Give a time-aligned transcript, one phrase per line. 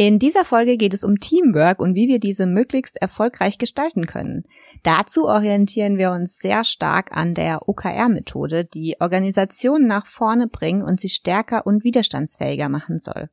[0.00, 4.44] In dieser Folge geht es um Teamwork und wie wir diese möglichst erfolgreich gestalten können.
[4.82, 11.00] Dazu orientieren wir uns sehr stark an der OKR-Methode, die Organisationen nach vorne bringen und
[11.00, 13.28] sie stärker und widerstandsfähiger machen soll.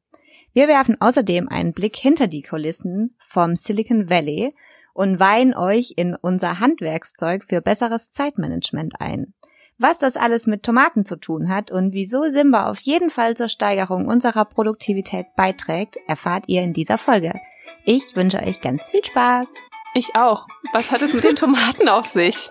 [0.52, 4.54] Wir werfen außerdem einen Blick hinter die Kulissen vom Silicon Valley
[4.94, 9.34] und weihen euch in unser Handwerkszeug für besseres Zeitmanagement ein.
[9.80, 13.48] Was das alles mit Tomaten zu tun hat und wieso Simba auf jeden Fall zur
[13.48, 17.40] Steigerung unserer Produktivität beiträgt, erfahrt ihr in dieser Folge.
[17.86, 19.50] Ich wünsche euch ganz viel Spaß.
[19.94, 20.48] Ich auch.
[20.74, 22.50] Was hat es mit den Tomaten auf sich?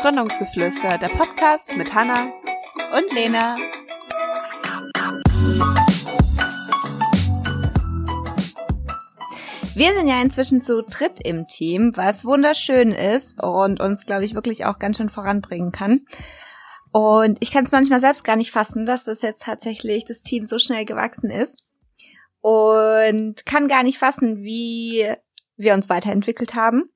[0.00, 2.32] Gründungsgeflüster, der Podcast mit Hanna
[2.96, 3.58] und Lena.
[9.78, 14.34] Wir sind ja inzwischen zu dritt im Team, was wunderschön ist und uns, glaube ich,
[14.34, 16.00] wirklich auch ganz schön voranbringen kann.
[16.90, 20.42] Und ich kann es manchmal selbst gar nicht fassen, dass das jetzt tatsächlich das Team
[20.42, 21.62] so schnell gewachsen ist.
[22.40, 25.06] Und kann gar nicht fassen, wie
[25.56, 26.90] wir uns weiterentwickelt haben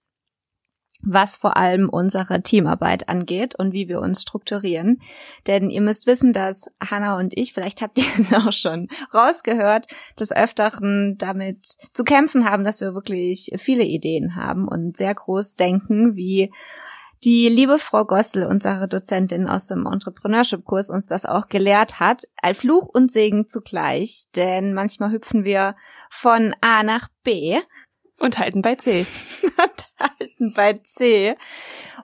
[1.02, 4.98] was vor allem unsere Teamarbeit angeht und wie wir uns strukturieren.
[5.46, 9.86] Denn ihr müsst wissen, dass Hannah und ich, vielleicht habt ihr es auch schon rausgehört,
[10.18, 15.56] des Öfteren damit zu kämpfen haben, dass wir wirklich viele Ideen haben und sehr groß
[15.56, 16.50] denken, wie
[17.24, 22.58] die liebe Frau Gossel, unsere Dozentin aus dem Entrepreneurship-Kurs, uns das auch gelehrt hat, als
[22.58, 24.24] Fluch und Segen zugleich.
[24.34, 25.76] Denn manchmal hüpfen wir
[26.10, 27.58] von A nach B.
[28.18, 29.06] Und halten bei C.
[30.02, 31.36] halten bei C.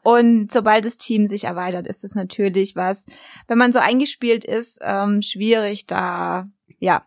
[0.03, 3.07] Und sobald das Team sich erweitert, ist es natürlich was,
[3.47, 7.05] wenn man so eingespielt ist, ähm, schwierig da, ja,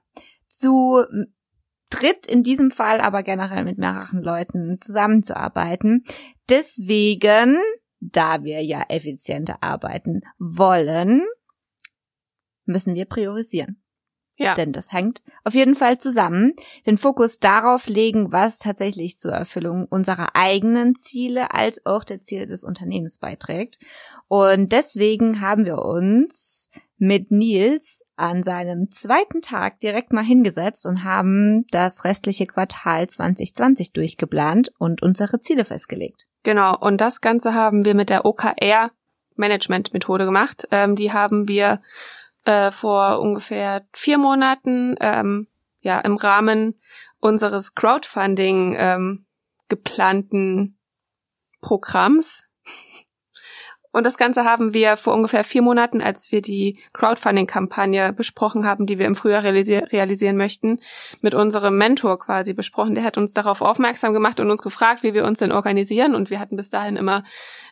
[0.47, 1.03] zu
[1.89, 6.05] dritt in diesem Fall, aber generell mit mehreren Leuten zusammenzuarbeiten.
[6.49, 7.57] Deswegen,
[7.99, 11.23] da wir ja effizienter arbeiten wollen,
[12.65, 13.80] müssen wir priorisieren.
[14.37, 14.55] Ja.
[14.55, 16.53] Denn das hängt auf jeden Fall zusammen.
[16.85, 22.47] Den Fokus darauf legen, was tatsächlich zur Erfüllung unserer eigenen Ziele als auch der Ziele
[22.47, 23.79] des Unternehmens beiträgt.
[24.27, 31.03] Und deswegen haben wir uns mit Nils an seinem zweiten Tag direkt mal hingesetzt und
[31.03, 36.27] haben das restliche Quartal 2020 durchgeplant und unsere Ziele festgelegt.
[36.43, 38.91] Genau, und das Ganze haben wir mit der OKR
[39.35, 40.67] Management Methode gemacht.
[40.71, 41.81] Ähm, die haben wir
[42.45, 45.47] äh, vor ungefähr vier Monaten ähm,
[45.79, 46.79] ja im Rahmen
[47.19, 49.25] unseres Crowdfunding ähm,
[49.67, 50.77] geplanten
[51.61, 52.43] Programms.
[53.91, 58.85] Und das Ganze haben wir vor ungefähr vier Monaten, als wir die Crowdfunding-Kampagne besprochen haben,
[58.85, 60.79] die wir im Frühjahr realisi realisieren möchten,
[61.21, 62.95] mit unserem Mentor quasi besprochen.
[62.95, 66.15] Der hat uns darauf aufmerksam gemacht und uns gefragt, wie wir uns denn organisieren.
[66.15, 67.23] Und wir hatten bis dahin immer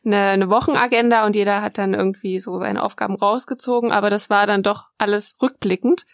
[0.06, 4.46] eine, eine Wochenagenda und jeder hat dann irgendwie so seine Aufgaben rausgezogen, aber das war
[4.46, 6.06] dann doch alles rückblickend.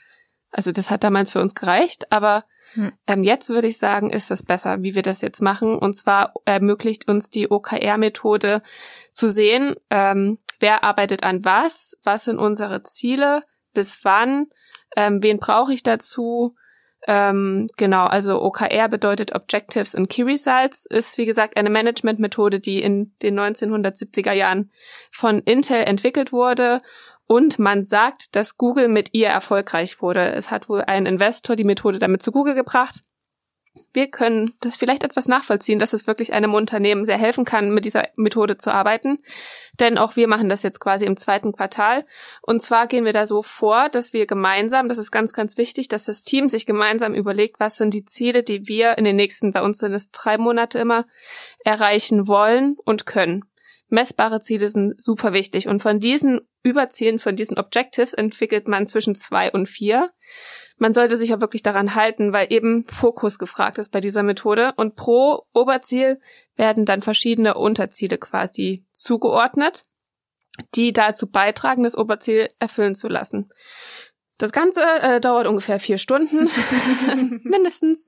[0.52, 2.94] Also das hat damals für uns gereicht, aber hm.
[3.08, 5.78] ähm, jetzt würde ich sagen, ist das besser, wie wir das jetzt machen.
[5.78, 8.62] Und zwar ermöglicht uns die OKR-Methode
[9.12, 13.42] zu sehen, ähm, wer arbeitet an was, was sind unsere Ziele,
[13.74, 14.48] bis wann,
[14.96, 16.56] ähm, wen brauche ich dazu,
[17.08, 22.82] ähm, genau, also OKR bedeutet Objectives and Key Results, ist wie gesagt eine Managementmethode, die
[22.82, 24.72] in den 1970er Jahren
[25.12, 26.80] von Intel entwickelt wurde
[27.28, 30.34] und man sagt, dass Google mit ihr erfolgreich wurde.
[30.34, 33.02] Es hat wohl ein Investor die Methode damit zu Google gebracht
[33.94, 37.86] wir können das vielleicht etwas nachvollziehen, dass es wirklich einem Unternehmen sehr helfen kann, mit
[37.86, 39.20] dieser Methode zu arbeiten.
[39.80, 42.06] Denn auch wir machen das jetzt quasi im zweiten Quartal.
[42.42, 45.88] Und zwar gehen wir da so vor, dass wir gemeinsam, das ist ganz, ganz wichtig,
[45.88, 49.52] dass das Team sich gemeinsam überlegt, was sind die Ziele, die wir in den nächsten,
[49.52, 51.06] bei uns sind es drei Monate immer,
[51.64, 53.44] erreichen wollen und können.
[53.90, 55.68] Messbare Ziele sind super wichtig.
[55.68, 60.12] Und von diesen Überzielen, von diesen Objectives entwickelt man zwischen zwei und vier
[60.78, 64.74] man sollte sich auch wirklich daran halten, weil eben Fokus gefragt ist bei dieser Methode.
[64.76, 66.20] Und pro Oberziel
[66.56, 69.84] werden dann verschiedene Unterziele quasi zugeordnet,
[70.76, 73.50] die dazu beitragen, das Oberziel erfüllen zu lassen.
[74.38, 76.50] Das Ganze äh, dauert ungefähr vier Stunden,
[77.44, 78.08] mindestens.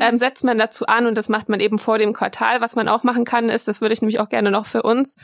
[0.00, 2.62] Ähm, setzt man dazu an und das macht man eben vor dem Quartal.
[2.62, 5.16] Was man auch machen kann, ist, das würde ich nämlich auch gerne noch für uns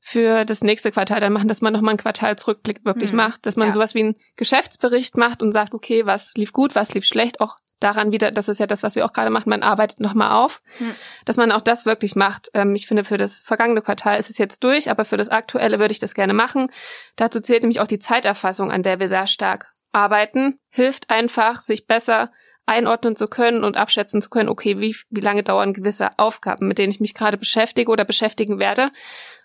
[0.00, 3.18] für das nächste Quartal dann machen, dass man nochmal einen Quartalsrückblick wirklich mhm.
[3.18, 3.74] macht, dass man ja.
[3.74, 7.56] sowas wie einen Geschäftsbericht macht und sagt, okay, was lief gut, was lief schlecht, auch
[7.80, 10.62] daran wieder, das ist ja das, was wir auch gerade machen, man arbeitet nochmal auf,
[10.78, 10.94] mhm.
[11.24, 12.50] dass man auch das wirklich macht.
[12.54, 15.78] Ähm, ich finde, für das vergangene Quartal ist es jetzt durch, aber für das aktuelle
[15.78, 16.70] würde ich das gerne machen.
[17.16, 21.86] Dazu zählt nämlich auch die Zeiterfassung, an der wir sehr stark arbeiten, hilft einfach, sich
[21.86, 22.30] besser
[22.66, 26.78] einordnen zu können und abschätzen zu können, okay, wie, wie lange dauern gewisse Aufgaben, mit
[26.78, 28.92] denen ich mich gerade beschäftige oder beschäftigen werde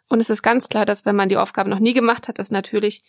[0.09, 2.51] und es ist ganz klar, dass wenn man die Aufgabe noch nie gemacht hat, dass
[2.51, 3.01] natürlich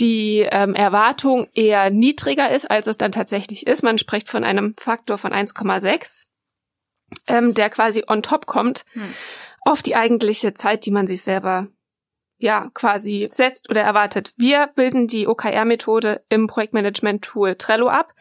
[0.00, 3.82] die ähm, Erwartung eher niedriger ist, als es dann tatsächlich ist.
[3.82, 6.24] Man spricht von einem Faktor von 1,6,
[7.28, 9.14] ähm, der quasi on top kommt hm.
[9.60, 11.68] auf die eigentliche Zeit, die man sich selber
[12.38, 14.32] ja quasi setzt oder erwartet.
[14.36, 18.12] Wir bilden die OKR-Methode im Projektmanagement-Tool Trello ab.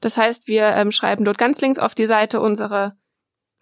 [0.00, 2.96] Das heißt, wir ähm, schreiben dort ganz links auf die Seite unsere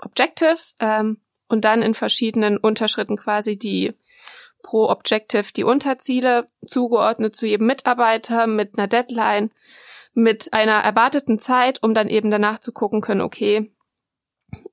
[0.01, 3.95] Objectives ähm, und dann in verschiedenen Unterschritten quasi die
[4.63, 9.51] pro Objective die Unterziele zugeordnet zu jedem Mitarbeiter mit einer Deadline,
[10.13, 13.71] mit einer erwarteten Zeit, um dann eben danach zu gucken können, okay,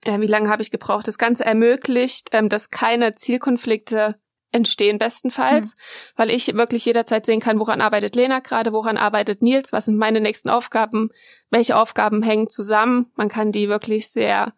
[0.06, 1.08] äh, wie lange habe ich gebraucht?
[1.08, 4.16] Das Ganze ermöglicht, ähm, dass keine Zielkonflikte
[4.52, 6.14] entstehen bestenfalls, mhm.
[6.16, 9.98] weil ich wirklich jederzeit sehen kann, woran arbeitet Lena gerade, woran arbeitet Nils, was sind
[9.98, 11.10] meine nächsten Aufgaben,
[11.50, 13.12] welche Aufgaben hängen zusammen.
[13.16, 14.54] Man kann die wirklich sehr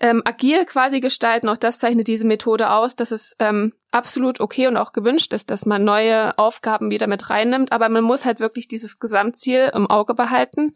[0.00, 1.48] ähm, agil quasi gestalten.
[1.48, 5.50] Auch das zeichnet diese Methode aus, dass es ähm, absolut okay und auch gewünscht ist,
[5.50, 7.72] dass man neue Aufgaben wieder mit reinnimmt.
[7.72, 10.74] Aber man muss halt wirklich dieses Gesamtziel im Auge behalten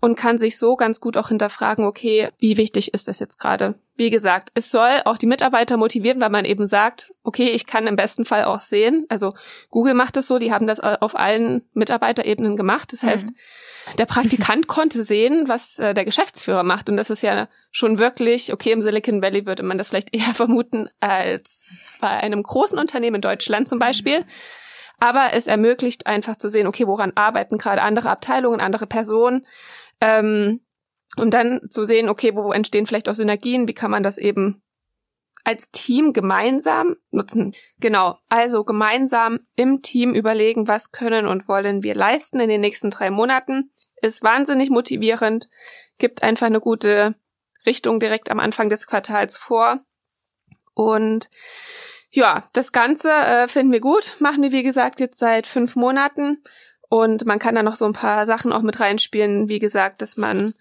[0.00, 3.74] und kann sich so ganz gut auch hinterfragen, okay, wie wichtig ist das jetzt gerade?
[3.96, 7.86] Wie gesagt, es soll auch die Mitarbeiter motivieren, weil man eben sagt, okay, ich kann
[7.86, 9.04] im besten Fall auch sehen.
[9.08, 9.34] Also
[9.70, 12.92] Google macht es so, die haben das auf allen Mitarbeiterebenen gemacht.
[12.92, 13.34] Das heißt, mhm
[13.98, 16.88] der Praktikant konnte sehen, was äh, der Geschäftsführer macht.
[16.88, 20.22] Und das ist ja schon wirklich, okay, im Silicon Valley würde man das vielleicht eher
[20.34, 21.68] vermuten als
[22.00, 24.24] bei einem großen Unternehmen in Deutschland zum Beispiel.
[25.00, 29.46] Aber es ermöglicht einfach zu sehen, okay, woran arbeiten gerade andere Abteilungen, andere Personen.
[30.00, 30.60] Ähm,
[31.16, 34.62] um dann zu sehen, okay, wo entstehen vielleicht auch Synergien, wie kann man das eben
[35.44, 37.54] als Team gemeinsam nutzen.
[37.78, 42.90] Genau, also gemeinsam im Team überlegen, was können und wollen wir leisten in den nächsten
[42.90, 43.70] drei Monaten.
[44.00, 45.48] Ist wahnsinnig motivierend,
[45.98, 47.14] gibt einfach eine gute
[47.66, 49.80] Richtung direkt am Anfang des Quartals vor.
[50.74, 51.28] Und
[52.14, 56.42] ja, das Ganze äh, finden wir gut, machen wir wie gesagt jetzt seit fünf Monaten.
[56.88, 60.16] Und man kann da noch so ein paar Sachen auch mit reinspielen, wie gesagt, dass
[60.16, 60.54] man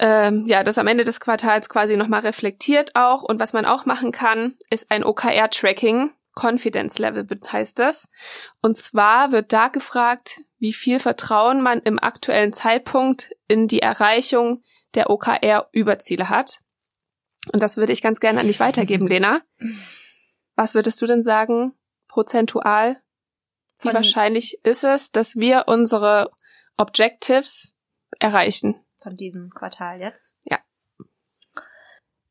[0.00, 3.22] ähm, ja, das am Ende des Quartals quasi nochmal reflektiert auch.
[3.22, 6.10] Und was man auch machen kann, ist ein OKR-Tracking.
[6.34, 8.08] Confidence Level heißt das.
[8.60, 14.62] Und zwar wird da gefragt, wie viel Vertrauen man im aktuellen Zeitpunkt in die Erreichung
[14.94, 16.58] der OKR-Überziele hat.
[17.52, 19.42] Und das würde ich ganz gerne an dich weitergeben, Lena.
[20.58, 21.72] Was würdest du denn sagen,
[22.08, 23.00] prozentual?
[23.80, 26.30] Wie wahrscheinlich ist es, dass wir unsere
[26.76, 27.70] Objectives
[28.18, 28.84] erreichen?
[28.98, 30.28] von diesem Quartal jetzt.
[30.44, 30.58] Ja.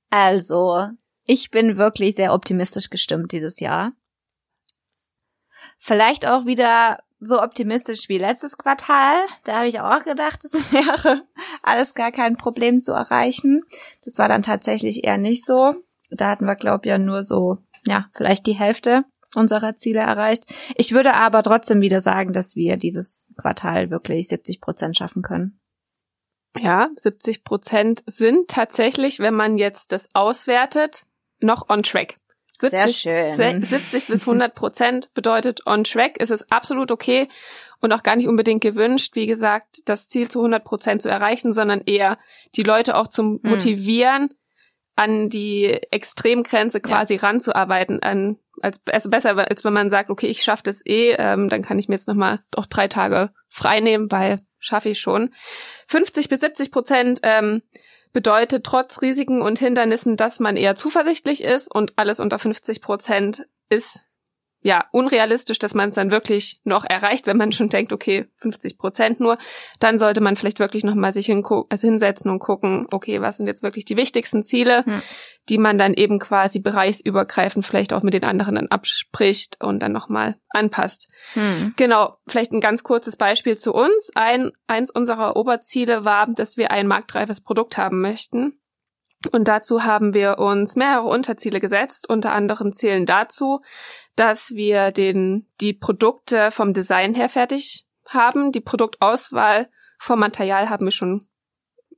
[0.09, 0.89] Also,
[1.23, 3.93] ich bin wirklich sehr optimistisch gestimmt dieses Jahr.
[5.79, 9.15] Vielleicht auch wieder so optimistisch wie letztes Quartal.
[9.43, 11.23] Da habe ich auch gedacht, es wäre
[11.63, 13.63] alles gar kein Problem zu erreichen.
[14.03, 15.75] Das war dann tatsächlich eher nicht so.
[16.11, 17.57] Da hatten wir, glaube ich, ja nur so,
[17.87, 19.05] ja, vielleicht die Hälfte
[19.35, 20.45] unserer Ziele erreicht.
[20.75, 25.59] Ich würde aber trotzdem wieder sagen, dass wir dieses Quartal wirklich 70 Prozent schaffen können.
[26.57, 31.05] Ja, 70 Prozent sind tatsächlich, wenn man jetzt das auswertet,
[31.39, 32.15] noch on track.
[32.59, 33.61] 70, Sehr schön.
[33.61, 36.17] 70 bis 100 Prozent bedeutet on track.
[36.19, 37.27] ist Es absolut okay
[37.81, 41.53] und auch gar nicht unbedingt gewünscht, wie gesagt, das Ziel zu 100 Prozent zu erreichen,
[41.53, 42.17] sondern eher
[42.55, 43.51] die Leute auch zum hm.
[44.97, 47.21] An die Extremgrenze quasi ja.
[47.21, 51.47] ranzuarbeiten, an als also besser als wenn man sagt, okay, ich schaffe das eh, ähm,
[51.49, 54.99] dann kann ich mir jetzt noch mal doch drei Tage frei nehmen, weil schaffe ich
[54.99, 55.33] schon.
[55.87, 57.61] 50 bis 70 Prozent ähm,
[58.11, 63.47] bedeutet trotz Risiken und Hindernissen, dass man eher zuversichtlich ist und alles unter 50 Prozent
[63.69, 64.01] ist
[64.67, 68.77] ja, unrealistisch, dass man es dann wirklich noch erreicht, wenn man schon denkt, okay, 50
[68.77, 69.37] Prozent nur,
[69.79, 73.63] dann sollte man vielleicht wirklich nochmal sich also hinsetzen und gucken, okay, was sind jetzt
[73.63, 75.01] wirklich die wichtigsten Ziele, hm.
[75.47, 79.93] die man dann eben quasi bereichsübergreifend vielleicht auch mit den anderen dann abspricht und dann
[79.93, 81.07] nochmal anpasst.
[81.31, 81.71] Hm.
[81.77, 84.11] Genau, vielleicht ein ganz kurzes Beispiel zu uns.
[84.15, 88.59] Ein, eins unserer Oberziele war, dass wir ein marktreifes Produkt haben möchten.
[89.31, 92.07] Und dazu haben wir uns mehrere Unterziele gesetzt.
[92.09, 93.59] Unter anderem zählen dazu,
[94.15, 98.51] dass wir den, die Produkte vom Design her fertig haben.
[98.51, 101.23] Die Produktauswahl vom Material haben wir schon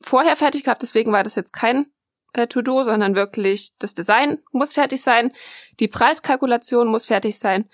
[0.01, 0.81] vorher fertig gehabt.
[0.81, 1.87] Deswegen war das jetzt kein
[2.33, 5.33] äh, To-Do, sondern wirklich das Design muss fertig sein.
[5.79, 7.69] Die Preiskalkulation muss fertig sein.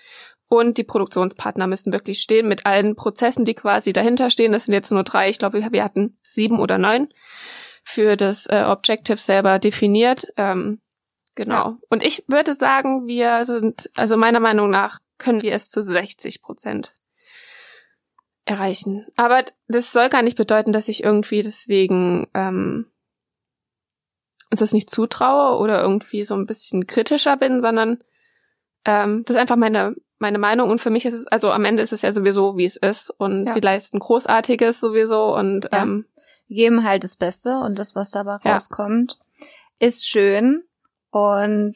[0.48, 4.52] Und die Produktionspartner müssen wirklich stehen mit allen Prozessen, die quasi dahinter stehen.
[4.52, 5.28] Das sind jetzt nur drei.
[5.28, 7.08] Ich glaube, wir hatten sieben oder neun
[7.88, 10.26] für das äh, Objective selber definiert.
[10.36, 10.80] Ähm,
[11.36, 11.54] genau.
[11.54, 11.78] Ja.
[11.88, 16.42] Und ich würde sagen, wir sind, also meiner Meinung nach können wir es zu 60
[16.42, 16.92] Prozent
[18.44, 19.06] erreichen.
[19.16, 22.90] Aber das soll gar nicht bedeuten, dass ich irgendwie deswegen ähm,
[24.50, 28.02] uns das nicht zutraue oder irgendwie so ein bisschen kritischer bin, sondern
[28.84, 31.82] ähm, das ist einfach meine meine Meinung und für mich ist es, also am Ende
[31.82, 33.54] ist es ja sowieso, wie es ist und Ja.
[33.54, 35.82] wir leisten Großartiges sowieso und Ja.
[35.82, 36.06] ähm,
[36.48, 38.52] Wir geben halt das Beste und das, was dabei Ja.
[38.52, 39.18] rauskommt,
[39.78, 40.62] ist schön.
[41.10, 41.74] Und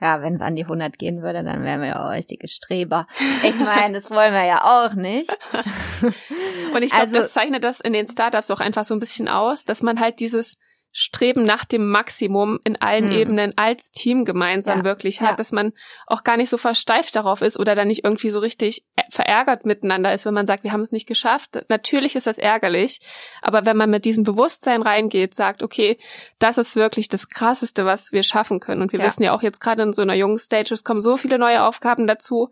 [0.00, 3.06] ja, wenn es an die 100 gehen würde, dann wären wir ja auch richtige Streber.
[3.42, 5.30] Ich meine, das wollen wir ja auch nicht.
[6.74, 9.28] Und ich glaube, Also- das zeichnet das in den Startups auch einfach so ein bisschen
[9.28, 10.56] aus, dass man halt dieses
[10.98, 13.18] Streben nach dem Maximum in allen Hm.
[13.18, 14.84] Ebenen als Team gemeinsam Ja.
[14.84, 15.36] wirklich hat, Ja.
[15.36, 15.74] dass man
[16.06, 20.14] auch gar nicht so versteift darauf ist oder dann nicht irgendwie so richtig verärgert miteinander
[20.14, 21.66] ist, wenn man sagt, wir haben es nicht geschafft.
[21.68, 23.00] Natürlich ist das ärgerlich,
[23.42, 25.98] aber wenn man mit diesem Bewusstsein reingeht, sagt, okay,
[26.38, 28.80] das ist wirklich das Krasseste, was wir schaffen können.
[28.80, 29.04] Und wir Ja.
[29.04, 31.62] wissen ja auch jetzt gerade in so einer jungen Stage, es kommen so viele neue
[31.62, 32.48] Aufgaben dazu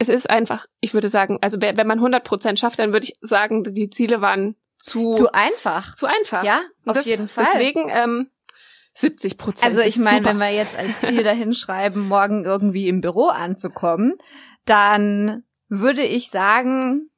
[0.00, 3.06] es ist einfach, ich würde sagen, also wenn wenn man 100 Prozent schafft, dann würde
[3.06, 5.94] ich sagen, die Ziele waren zu, Zu einfach.
[5.94, 6.44] zu einfach.
[6.44, 7.46] Ja, auf das, jeden Fall.
[7.52, 8.30] Deswegen ähm,
[8.94, 9.64] 70 Prozent.
[9.64, 14.14] Also ich meine, wenn wir jetzt als Ziel dahin schreiben, morgen irgendwie im Büro anzukommen,
[14.64, 17.10] dann würde ich sagen,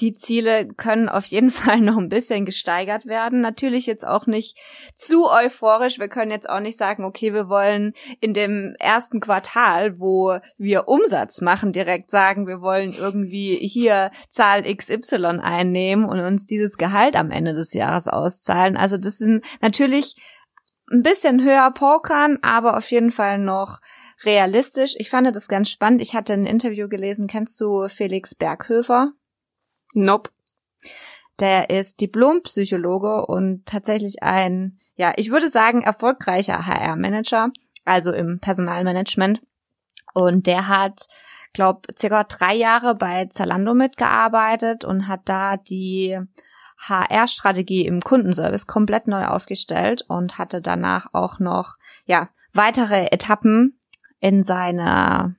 [0.00, 3.40] die Ziele können auf jeden Fall noch ein bisschen gesteigert werden.
[3.40, 4.58] Natürlich jetzt auch nicht
[4.94, 5.98] zu euphorisch.
[5.98, 10.88] Wir können jetzt auch nicht sagen, okay, wir wollen in dem ersten Quartal, wo wir
[10.88, 17.16] Umsatz machen, direkt sagen, wir wollen irgendwie hier Zahl XY einnehmen und uns dieses Gehalt
[17.16, 18.76] am Ende des Jahres auszahlen.
[18.76, 20.16] Also das sind natürlich
[20.90, 23.80] ein bisschen höher pokern, aber auf jeden Fall noch
[24.24, 24.94] realistisch.
[24.98, 26.02] Ich fand das ganz spannend.
[26.02, 27.26] Ich hatte ein Interview gelesen.
[27.26, 29.12] Kennst du Felix Berghöfer?
[29.94, 30.30] Nope.
[31.40, 37.50] Der ist Diplompsychologe und tatsächlich ein, ja, ich würde sagen, erfolgreicher HR-Manager,
[37.84, 39.42] also im Personalmanagement.
[40.14, 41.08] Und der hat,
[41.52, 46.20] glaub, circa drei Jahre bei Zalando mitgearbeitet und hat da die
[46.78, 53.80] HR-Strategie im Kundenservice komplett neu aufgestellt und hatte danach auch noch, ja, weitere Etappen
[54.20, 55.34] in seiner,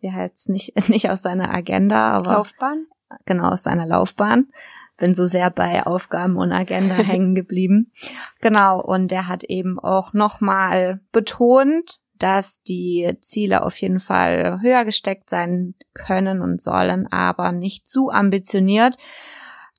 [0.00, 2.86] wie heißt's nicht, nicht aus seiner Agenda, aber Laufbahn?
[3.26, 4.48] Genau aus seiner Laufbahn.
[4.96, 7.92] Bin so sehr bei Aufgaben und Agenda hängen geblieben.
[8.40, 14.84] Genau, und er hat eben auch nochmal betont, dass die Ziele auf jeden Fall höher
[14.84, 18.96] gesteckt sein können und sollen, aber nicht zu ambitioniert.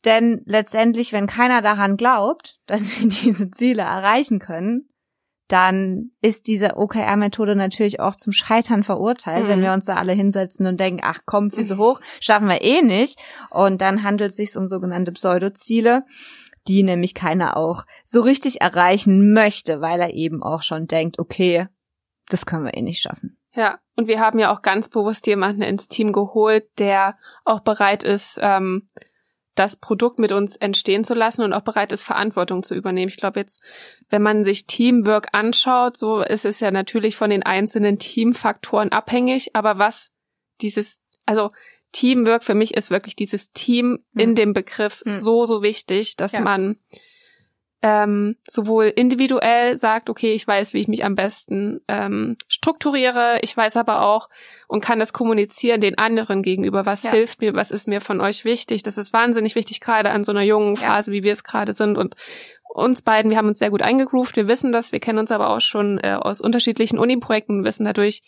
[0.05, 4.89] Denn letztendlich, wenn keiner daran glaubt, dass wir diese Ziele erreichen können,
[5.51, 9.49] dann ist diese OKR-Methode natürlich auch zum Scheitern verurteilt, Mhm.
[9.49, 12.81] wenn wir uns da alle hinsetzen und denken, ach komm, Füße hoch, schaffen wir eh
[12.81, 13.19] nicht.
[13.49, 16.05] Und dann handelt es sich um sogenannte Pseudoziele,
[16.67, 21.67] die nämlich keiner auch so richtig erreichen möchte, weil er eben auch schon denkt, okay,
[22.29, 23.37] das können wir eh nicht schaffen.
[23.55, 28.03] Ja, und wir haben ja auch ganz bewusst jemanden ins Team geholt, der auch bereit
[28.03, 28.87] ist, ähm,
[29.59, 33.09] das Produkt mit uns entstehen zu lassen und auch bereit ist, Verantwortung zu übernehmen.
[33.09, 33.61] Ich glaube jetzt,
[34.09, 39.55] wenn man sich Teamwork anschaut, so ist es ja natürlich von den einzelnen Teamfaktoren abhängig,
[39.55, 40.11] aber was
[40.61, 41.49] dieses, also
[41.91, 44.35] Teamwork für mich ist wirklich dieses Team in Hm.
[44.35, 45.19] dem Begriff Hm.
[45.19, 46.41] so, so wichtig, dass Ja.
[46.41, 46.77] man
[47.81, 53.55] ähm, sowohl individuell sagt, okay, ich weiß, wie ich mich am besten ähm, strukturiere, ich
[53.55, 54.29] weiß aber auch
[54.67, 57.11] und kann das kommunizieren den anderen gegenüber, was Ja.
[57.11, 58.83] hilft mir, was ist mir von euch wichtig.
[58.83, 60.81] Das ist wahnsinnig wichtig, gerade an so einer jungen Ja.
[60.81, 61.97] Phase, wie wir es gerade sind.
[61.97, 62.15] Und
[62.71, 65.49] uns beiden, wir haben uns sehr gut eingegroovt, wir wissen das, wir kennen uns aber
[65.49, 68.21] auch schon äh, aus unterschiedlichen Uni-Projekten, wissen dadurch,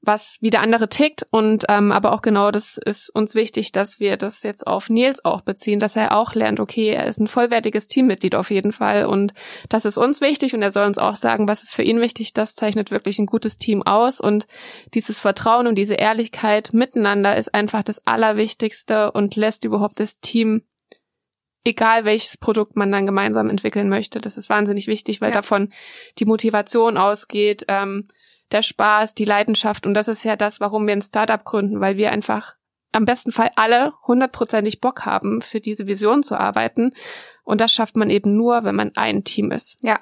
[0.00, 1.26] was wie der andere tickt.
[1.30, 5.24] Und ähm, aber auch genau das ist uns wichtig, dass wir das jetzt auf Nils
[5.24, 9.06] auch beziehen, dass er auch lernt, okay, er ist ein vollwertiges Teammitglied auf jeden Fall.
[9.06, 9.34] Und
[9.68, 12.32] das ist uns wichtig und er soll uns auch sagen, was ist für ihn wichtig,
[12.32, 14.20] das zeichnet wirklich ein gutes Team aus.
[14.20, 14.46] Und
[14.94, 20.62] dieses Vertrauen und diese Ehrlichkeit miteinander ist einfach das Allerwichtigste und lässt überhaupt das Team
[21.64, 25.34] egal welches Produkt man dann gemeinsam entwickeln möchte, das ist wahnsinnig wichtig, weil Ja.
[25.34, 25.70] davon
[26.18, 28.08] die Motivation ausgeht, ähm,
[28.52, 29.86] der Spaß, die Leidenschaft.
[29.86, 32.54] Und das ist ja das, warum wir ein Startup gründen, weil wir einfach
[32.92, 36.92] am besten Fall alle hundertprozentig Bock haben, für diese Vision zu arbeiten.
[37.44, 39.76] Und das schafft man eben nur, wenn man ein Team ist.
[39.82, 40.00] Ja.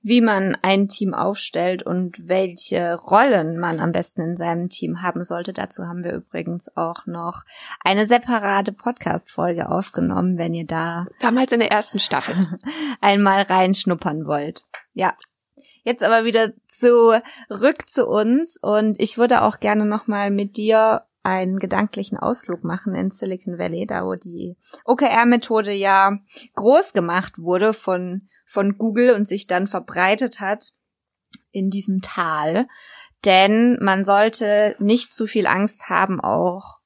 [0.00, 5.24] Wie man ein Team aufstellt und welche Rollen man am besten in seinem Team haben
[5.24, 5.52] sollte.
[5.52, 7.42] Dazu haben wir übrigens auch noch
[7.82, 12.34] eine separate Podcast-Folge aufgenommen, wenn ihr da Damals in der ersten Staffel.
[13.00, 14.62] einmal reinschnuppern wollt.
[14.94, 15.14] Ja.
[15.88, 21.58] Jetzt aber wieder zurück zu uns und ich würde auch gerne nochmal mit dir einen
[21.58, 26.18] gedanklichen Ausflug machen in Silicon Valley, da wo die OKR-Methode ja
[26.56, 30.74] groß gemacht wurde von, von Google und sich dann verbreitet hat
[31.52, 32.68] in diesem Tal.
[33.24, 36.80] Denn man sollte nicht zu viel Angst haben, auch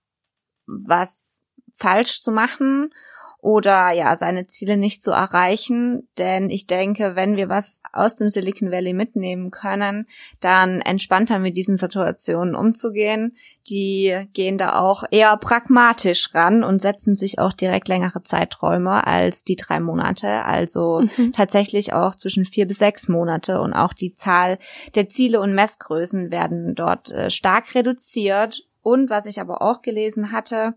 [0.66, 1.42] was
[1.72, 2.94] falsch zu machen
[3.42, 6.08] oder ja, seine Ziele nicht zu erreichen.
[6.16, 10.06] Denn ich denke, wenn wir was aus dem Silicon Valley mitnehmen können,
[10.38, 13.34] dann entspannter mit diesen Situationen umzugehen.
[13.68, 19.42] Die gehen da auch eher pragmatisch ran und setzen sich auch direkt längere Zeiträume als
[19.42, 20.44] die drei Monate.
[20.44, 21.32] Also mhm.
[21.32, 24.58] tatsächlich auch zwischen vier bis sechs Monate und auch die Zahl
[24.94, 28.68] der Ziele und Messgrößen werden dort äh, stark reduziert.
[28.82, 30.74] Und was ich aber auch gelesen hatte,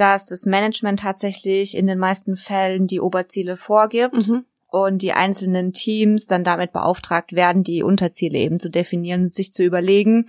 [0.00, 4.46] dass das Management tatsächlich in den meisten Fällen die Oberziele vorgibt mhm.
[4.66, 9.52] und die einzelnen Teams dann damit beauftragt werden, die Unterziele eben zu definieren und sich
[9.52, 10.24] zu überlegen,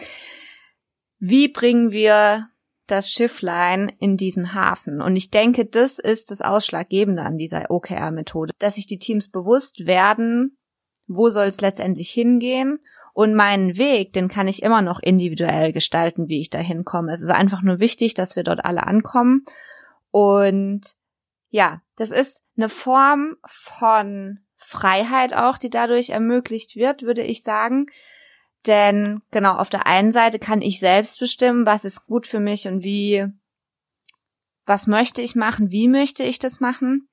[1.20, 2.50] wie bringen wir
[2.88, 5.01] das Schifflein in diesen Hafen.
[5.01, 9.86] Und ich denke, das ist das Ausschlaggebende an dieser OKR-Methode, dass sich die Teams bewusst
[9.86, 10.58] werden,
[11.08, 12.80] wo soll es letztendlich hingehen
[13.13, 17.12] und meinen Weg, den kann ich immer noch individuell gestalten, wie ich da hinkomme.
[17.12, 19.46] Es ist einfach nur wichtig, dass wir dort alle ankommen.
[20.12, 20.82] Und
[21.50, 27.88] ja, das ist eine Form von Freiheit auch, die dadurch ermöglicht wird, würde ich sagen.
[28.68, 32.68] Denn genau, auf der einen Seite kann ich selbst bestimmen, was ist gut für mich
[32.68, 33.25] und wie,
[34.65, 37.10] was möchte ich machen, wie möchte ich das machen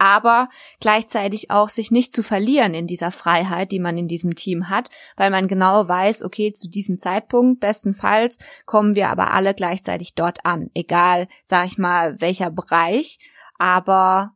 [0.00, 0.48] aber
[0.80, 4.88] gleichzeitig auch sich nicht zu verlieren in dieser Freiheit, die man in diesem Team hat,
[5.16, 10.46] weil man genau weiß, okay, zu diesem Zeitpunkt bestenfalls kommen wir aber alle gleichzeitig dort
[10.46, 13.18] an, egal, sag ich mal, welcher Bereich,
[13.58, 14.32] aber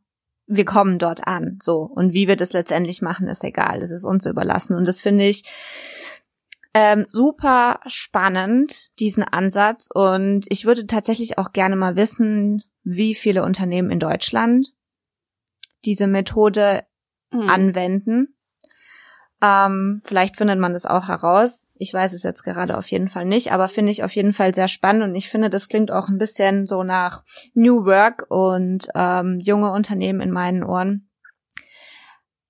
[0.47, 1.77] wir kommen dort an, so.
[1.77, 4.75] Und wie wir das letztendlich machen, ist egal, das ist uns überlassen.
[4.75, 5.43] Und das finde ich
[6.75, 9.89] ähm, super spannend, diesen Ansatz.
[9.91, 14.75] Und ich würde tatsächlich auch gerne mal wissen, wie viele Unternehmen in Deutschland
[15.85, 16.83] diese Methode
[17.31, 17.49] mhm.
[17.49, 18.35] anwenden.
[19.41, 21.67] Ähm, vielleicht findet man das auch heraus.
[21.75, 24.55] Ich weiß es jetzt gerade auf jeden Fall nicht, aber finde ich auf jeden Fall
[24.55, 27.23] sehr spannend und ich finde, das klingt auch ein bisschen so nach
[27.53, 31.09] New Work und ähm, junge Unternehmen in meinen Ohren.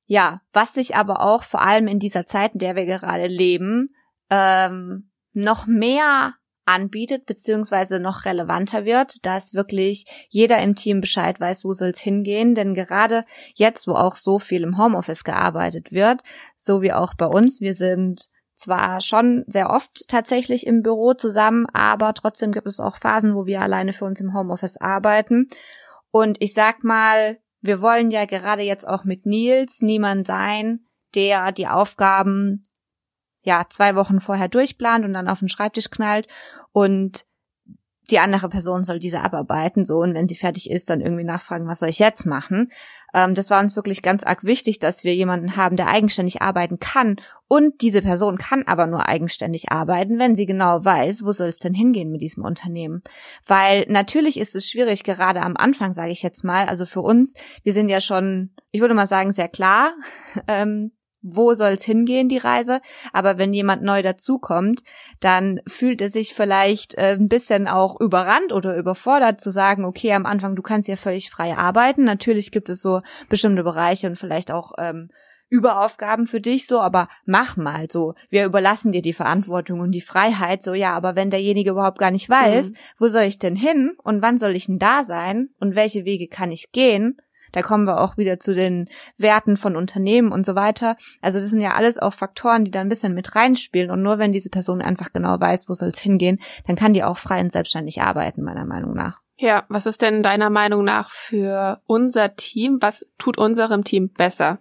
[0.05, 3.95] Ja, was sich aber auch vor allem in dieser Zeit, in der wir gerade leben,
[4.29, 6.33] ähm, noch mehr
[6.65, 12.55] anbietet, beziehungsweise noch relevanter wird, dass wirklich jeder im Team Bescheid weiß, wo soll's hingehen.
[12.55, 16.21] Denn gerade jetzt, wo auch so viel im Homeoffice gearbeitet wird,
[16.57, 21.65] so wie auch bei uns, wir sind zwar schon sehr oft tatsächlich im Büro zusammen,
[21.73, 25.47] aber trotzdem gibt es auch Phasen, wo wir alleine für uns im Homeoffice arbeiten.
[26.11, 30.85] Und ich sag mal, wir wollen ja gerade jetzt auch mit Nils niemand sein,
[31.15, 32.63] der die Aufgaben
[33.45, 36.27] ja zwei Wochen vorher durchplant und dann auf den Schreibtisch knallt
[36.71, 37.25] und
[38.11, 41.67] die andere Person soll diese abarbeiten, so, und wenn sie fertig ist, dann irgendwie nachfragen,
[41.67, 42.69] was soll ich jetzt machen?
[43.13, 46.79] Ähm, das war uns wirklich ganz arg wichtig, dass wir jemanden haben, der eigenständig arbeiten
[46.79, 47.15] kann.
[47.47, 51.59] Und diese Person kann aber nur eigenständig arbeiten, wenn sie genau weiß, wo soll es
[51.59, 53.01] denn hingehen mit diesem Unternehmen.
[53.45, 57.33] Weil natürlich ist es schwierig, gerade am Anfang, sage ich jetzt mal, also für uns,
[57.63, 59.93] wir sind ja schon, ich würde mal sagen, sehr klar,
[60.47, 60.91] ähm,
[61.25, 62.81] wo soll's hingehen, die Reise.
[63.11, 64.83] Aber wenn jemand neu dazukommt,
[65.19, 70.13] dann fühlt er sich vielleicht äh, ein bisschen auch überrannt oder überfordert zu sagen, okay,
[70.13, 72.03] am Anfang, du kannst ja völlig frei arbeiten.
[72.03, 75.09] Natürlich gibt es so bestimmte Bereiche und vielleicht auch ähm,
[75.49, 78.15] Überaufgaben für dich so, aber mach mal so.
[78.29, 82.11] Wir überlassen dir die Verantwortung und die Freiheit so, ja, aber wenn derjenige überhaupt gar
[82.11, 82.75] nicht weiß, mhm.
[82.97, 86.27] wo soll ich denn hin und wann soll ich denn da sein und welche Wege
[86.27, 87.17] kann ich gehen,
[87.55, 90.97] da kommen wir auch wieder zu den Werten von Unternehmen und so weiter.
[91.21, 93.91] Also das sind ja alles auch Faktoren, die da ein bisschen mit reinspielen.
[93.91, 97.03] Und nur wenn diese Person einfach genau weiß, wo soll es hingehen, dann kann die
[97.03, 99.21] auch frei und selbstständig arbeiten, meiner Meinung nach.
[99.37, 102.77] Ja, was ist denn deiner Meinung nach für unser Team?
[102.81, 104.59] Was tut unserem Team besser?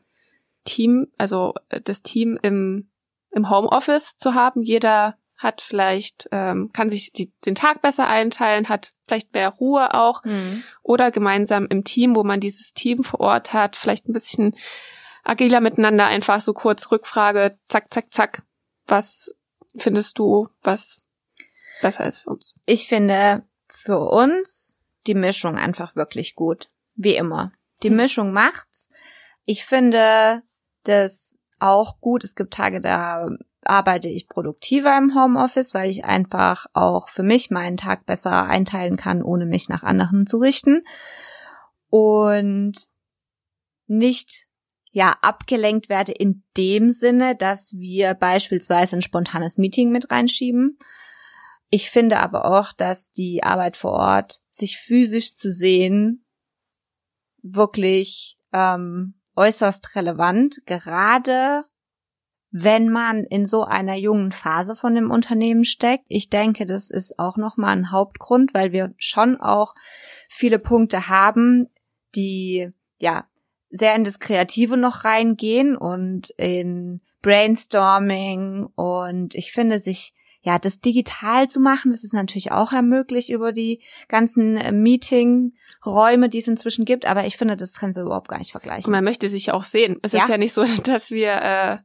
[0.65, 2.91] Team, also das Team im,
[3.33, 8.69] im Homeoffice zu haben, jeder hat vielleicht, ähm, kann sich die, den Tag besser einteilen,
[8.69, 10.65] hat vielleicht mehr Ruhe auch mhm.
[10.83, 14.57] oder gemeinsam im Team, wo man dieses Team vor Ort hat, vielleicht ein bisschen
[15.23, 18.43] agiler miteinander, einfach so kurz Rückfrage, zack, zack, zack.
[18.87, 19.31] Was
[19.77, 20.99] findest du, was
[21.81, 22.55] besser ist für uns?
[22.67, 26.71] Ich finde für uns die Mischung einfach wirklich gut.
[26.95, 27.53] Wie immer.
[27.83, 27.97] Die mhm.
[27.97, 28.91] Mischung macht's.
[29.45, 30.43] Ich finde
[30.85, 32.25] das auch gut.
[32.25, 33.29] Es gibt Tage, da
[33.67, 38.97] arbeite ich produktiver im Homeoffice, weil ich einfach auch für mich meinen Tag besser einteilen
[38.97, 40.83] kann, ohne mich nach anderen zu richten.
[41.91, 42.75] Und
[43.87, 44.47] nicht
[44.91, 50.79] ja abgelenkt werde in dem Sinne, dass wir beispielsweise ein spontanes Meeting mit reinschieben.
[51.69, 56.25] Ich finde aber auch, dass die Arbeit vor Ort, sich physisch zu sehen,
[57.43, 61.65] wirklich ähm, äußerst relevant, gerade
[62.57, 66.05] wenn man in so einer jungen Phase von dem Unternehmen steckt.
[66.07, 69.75] Ich denke, das ist auch nochmal ein Hauptgrund, weil wir schon auch
[70.29, 71.69] viele Punkte haben,
[72.15, 73.25] die ja
[73.71, 80.81] sehr in das Kreative noch reingehen und in Brainstorming und ich finde sich ja, das
[80.81, 86.85] digital zu machen, das ist natürlich auch ermöglicht über die ganzen Meeting-Räume, die es inzwischen
[86.85, 88.85] gibt, aber ich finde, das kannst du überhaupt gar nicht vergleichen.
[88.85, 89.99] Und man möchte sich ja auch sehen.
[90.03, 90.23] Es ja.
[90.23, 91.79] ist ja nicht so, dass wir äh,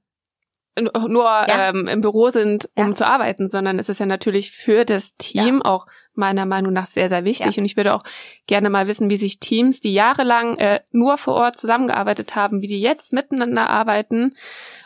[0.86, 1.70] nur ja.
[1.70, 2.96] ähm, im Büro sind, um ja.
[2.96, 5.66] zu arbeiten, sondern es ist ja natürlich für das Team ja.
[5.66, 7.58] auch meiner Meinung nach sehr, sehr wichtig.
[7.58, 8.04] Und ich würde auch
[8.48, 12.68] gerne mal wissen, wie sich Teams, die jahrelang äh, nur vor Ort zusammengearbeitet haben, wie
[12.68, 14.36] die jetzt miteinander arbeiten,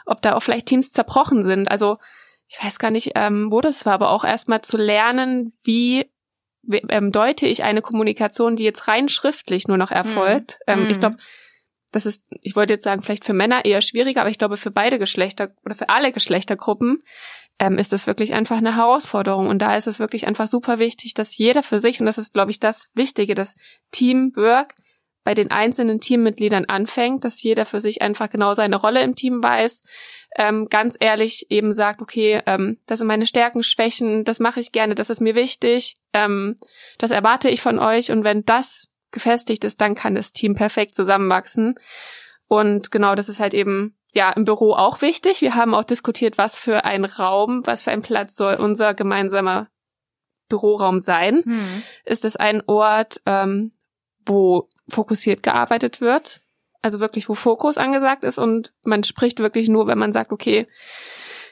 [0.05, 1.69] ob da auch vielleicht Teams zerbrochen sind.
[1.69, 1.97] Also
[2.47, 6.05] ich weiß gar nicht, ähm, wo das war, aber auch erstmal zu lernen, wie
[6.89, 10.59] ähm, deute ich eine Kommunikation, die jetzt rein schriftlich nur noch erfolgt.
[10.67, 10.73] Mhm.
[10.73, 10.99] Ähm, ich mhm.
[10.99, 11.17] glaube,
[11.93, 14.71] das ist, ich wollte jetzt sagen, vielleicht für Männer eher schwieriger, aber ich glaube, für
[14.71, 16.97] beide Geschlechter oder für alle Geschlechtergruppen
[17.59, 19.47] ähm, ist das wirklich einfach eine Herausforderung.
[19.47, 22.33] Und da ist es wirklich einfach super wichtig, dass jeder für sich, und das ist,
[22.33, 23.55] glaube ich, das Wichtige, das
[23.91, 24.73] Teamwork
[25.23, 29.41] bei den einzelnen Teammitgliedern anfängt, dass jeder für sich einfach genau seine Rolle im Team
[29.41, 29.79] weiß,
[30.35, 34.71] ähm, ganz ehrlich eben sagt, okay, ähm, das sind meine Stärken, Schwächen, das mache ich
[34.71, 36.57] gerne, das ist mir wichtig, ähm,
[36.97, 40.95] das erwarte ich von euch und wenn das gefestigt ist, dann kann das Team perfekt
[40.95, 41.75] zusammenwachsen.
[42.47, 45.41] Und genau, das ist halt eben ja im Büro auch wichtig.
[45.41, 49.69] Wir haben auch diskutiert, was für ein Raum, was für ein Platz soll unser gemeinsamer
[50.49, 51.41] Büroraum sein.
[51.45, 51.83] Hm.
[52.05, 53.71] Ist es ein Ort, ähm,
[54.25, 56.41] wo fokussiert gearbeitet wird?
[56.81, 60.67] Also wirklich, wo Fokus angesagt ist und man spricht wirklich nur, wenn man sagt, okay,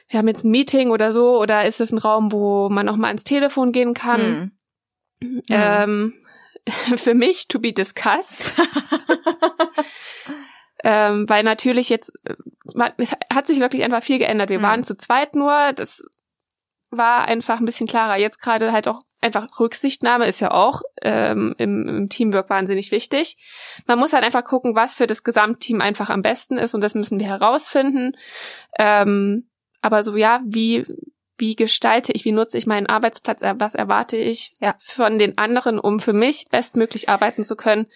[0.08, 2.96] wir haben jetzt ein Meeting oder so, oder ist es ein Raum, wo man auch
[2.96, 4.52] mal ans Telefon gehen kann?
[5.22, 5.42] Hm.
[5.48, 6.14] Ähm,
[6.96, 8.52] für mich to be discussed.
[10.84, 12.34] ähm, weil natürlich jetzt äh,
[13.32, 14.50] hat sich wirklich einfach viel geändert.
[14.50, 14.64] Wir mhm.
[14.64, 16.02] waren zu zweit nur, das
[16.90, 18.16] war einfach ein bisschen klarer.
[18.16, 23.36] Jetzt gerade halt auch einfach Rücksichtnahme ist ja auch ähm, im, im Teamwork wahnsinnig wichtig.
[23.86, 26.94] Man muss halt einfach gucken, was für das Gesamtteam einfach am besten ist und das
[26.94, 28.16] müssen wir herausfinden.
[28.78, 29.48] Ähm,
[29.80, 30.84] aber so ja, wie
[31.42, 34.76] wie gestalte ich, wie nutze ich meinen Arbeitsplatz, äh, was erwarte ich ja.
[34.78, 37.88] von den anderen, um für mich bestmöglich arbeiten zu können,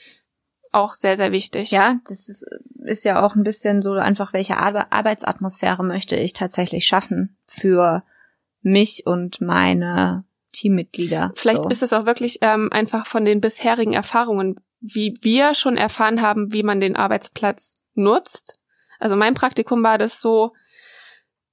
[0.72, 1.70] auch sehr, sehr wichtig.
[1.70, 2.44] Ja, das ist,
[2.84, 8.02] ist ja auch ein bisschen so einfach, welche Arbeitsatmosphäre möchte ich tatsächlich schaffen für
[8.62, 11.32] mich und meine Teammitglieder.
[11.36, 11.68] Vielleicht so.
[11.68, 16.52] ist es auch wirklich ähm, einfach von den bisherigen Erfahrungen, wie wir schon erfahren haben,
[16.52, 18.58] wie man den Arbeitsplatz nutzt.
[18.98, 20.52] Also mein Praktikum war das so,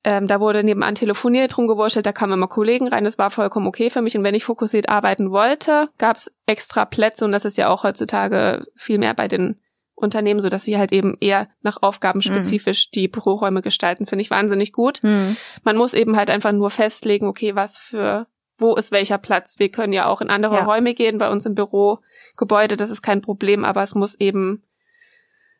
[0.03, 3.89] ähm, da wurde nebenan telefoniert, rumgewurschtelt, da kamen immer Kollegen rein, das war vollkommen okay
[3.89, 4.17] für mich.
[4.17, 7.83] Und wenn ich fokussiert arbeiten wollte, gab es extra Plätze und das ist ja auch
[7.83, 9.59] heutzutage viel mehr bei den
[9.95, 12.23] Unternehmen, so dass sie halt eben eher nach Aufgaben mhm.
[12.23, 12.91] spezifisch mhm.
[12.95, 14.99] die Büroräume gestalten, finde ich wahnsinnig gut.
[15.03, 15.37] Mhm.
[15.63, 19.59] Man muss eben halt einfach nur festlegen, okay, was für, wo ist welcher Platz.
[19.59, 20.63] Wir können ja auch in andere ja.
[20.65, 24.63] Räume gehen, bei uns im Bürogebäude, das ist kein Problem, aber es muss eben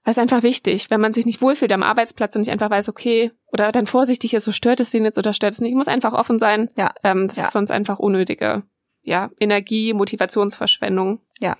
[0.04, 2.89] das ist einfach wichtig, wenn man sich nicht wohlfühlt am Arbeitsplatz und nicht einfach weiß,
[2.89, 5.72] okay, oder dann vorsichtig ist, so stört es den jetzt oder stört es nicht.
[5.72, 6.70] Ich muss einfach offen sein.
[6.76, 6.92] Ja.
[7.04, 7.46] Ähm, das ja.
[7.46, 8.63] ist sonst einfach unnötige,
[9.02, 11.20] ja, Energie, Motivationsverschwendung.
[11.39, 11.56] Ja,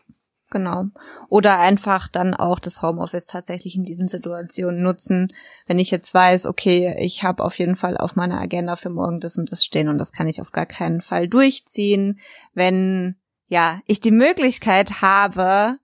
[0.50, 0.86] genau.
[1.30, 5.34] Oder einfach dann auch das Homeoffice tatsächlich in diesen Situationen nutzen,
[5.66, 9.22] wenn ich jetzt weiß, okay, ich habe auf jeden Fall auf meiner Agenda für morgen
[9.22, 12.20] das und das stehen und das kann ich auf gar keinen Fall durchziehen,
[12.54, 13.16] wenn
[13.48, 15.78] ja, ich die Möglichkeit habe,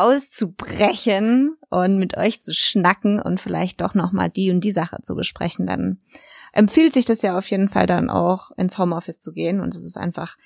[0.00, 4.98] auszubrechen und mit euch zu schnacken und vielleicht doch noch mal die und die Sache
[5.02, 6.00] zu besprechen, dann
[6.52, 9.84] empfiehlt sich das ja auf jeden Fall dann auch ins Homeoffice zu gehen und es
[9.84, 10.36] ist einfach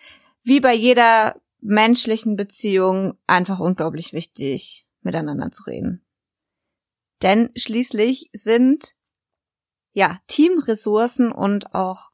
[0.43, 6.05] wie bei jeder menschlichen Beziehung einfach unglaublich wichtig miteinander zu reden.
[7.23, 8.95] Denn schließlich sind
[9.93, 12.11] ja Teamressourcen und auch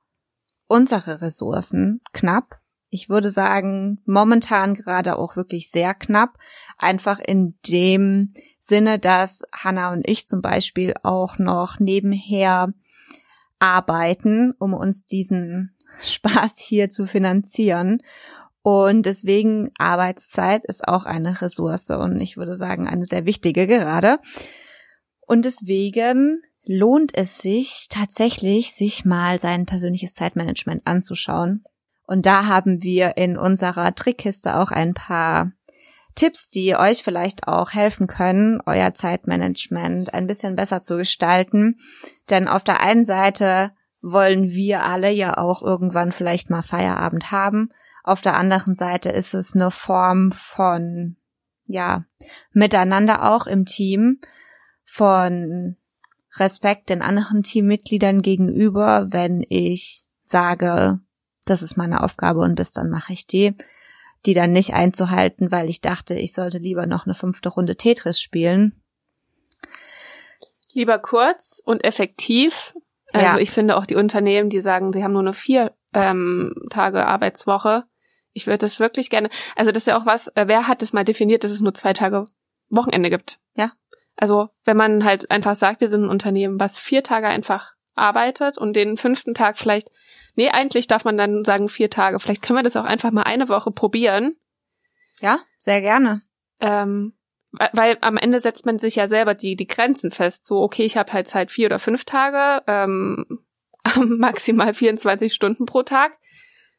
[0.67, 6.39] unsere Ressourcen knapp ich würde sagen, momentan gerade auch wirklich sehr knapp.
[6.79, 12.73] Einfach in dem Sinne, dass Hannah und ich zum Beispiel auch noch nebenher
[13.59, 18.03] arbeiten, um uns diesen Spaß hier zu finanzieren.
[18.63, 24.19] Und deswegen Arbeitszeit ist auch eine Ressource und ich würde sagen eine sehr wichtige gerade.
[25.27, 31.65] Und deswegen lohnt es sich tatsächlich, sich mal sein persönliches Zeitmanagement anzuschauen
[32.09, 35.53] und da haben wir in unserer Trickkiste auch ein paar
[36.15, 41.79] Tipps, die euch vielleicht auch helfen können, euer Zeitmanagement ein bisschen besser zu gestalten.
[42.31, 47.69] Denn auf der einen Seite wollen wir alle ja auch irgendwann vielleicht mal Feierabend haben.
[48.05, 51.17] Auf der anderen Seite ist es eine Form von,
[51.67, 52.07] ja,
[52.53, 54.19] miteinander auch im Team,
[54.83, 55.77] von
[56.39, 61.01] Respekt den anderen Teammitgliedern gegenüber, wenn ich sage,
[61.51, 63.55] das ist meine Aufgabe und bis dann mache ich die.
[64.27, 68.21] die dann nicht einzuhalten, weil ich dachte, ich sollte lieber noch eine fünfte Runde Tetris
[68.21, 68.83] spielen.
[70.73, 72.75] Lieber kurz und effektiv.
[73.13, 73.39] Also Ja.
[73.39, 77.85] ich finde auch die Unternehmen, die sagen, sie haben nur eine vier ähm, Tage Arbeitswoche.
[78.33, 79.31] Ich würde das wirklich gerne.
[79.57, 80.29] Also das ist ja auch was.
[80.35, 82.27] Äh, wer hat das mal definiert, dass es nur zwei Tage
[82.69, 83.39] Wochenende gibt?
[83.55, 83.73] Ja.
[84.17, 88.59] Also wenn man halt einfach sagt, wir sind ein Unternehmen, was vier Tage einfach arbeitet
[88.59, 89.89] und den fünften Tag vielleicht.
[90.39, 92.21] Nee, eigentlich darf man dann sagen vier Tage.
[92.21, 94.37] Vielleicht können wir das auch einfach mal eine Woche probieren.
[95.21, 96.23] Ja, sehr gerne.
[96.61, 97.15] Ähm,
[97.51, 100.47] weil- am Ende setzt man sich ja selber die, die Grenzen fest.
[100.47, 103.41] So, okay, ich habe halt halt vier oder fünf Tage, ähm,
[103.97, 106.17] maximal 24 Stunden pro Tag.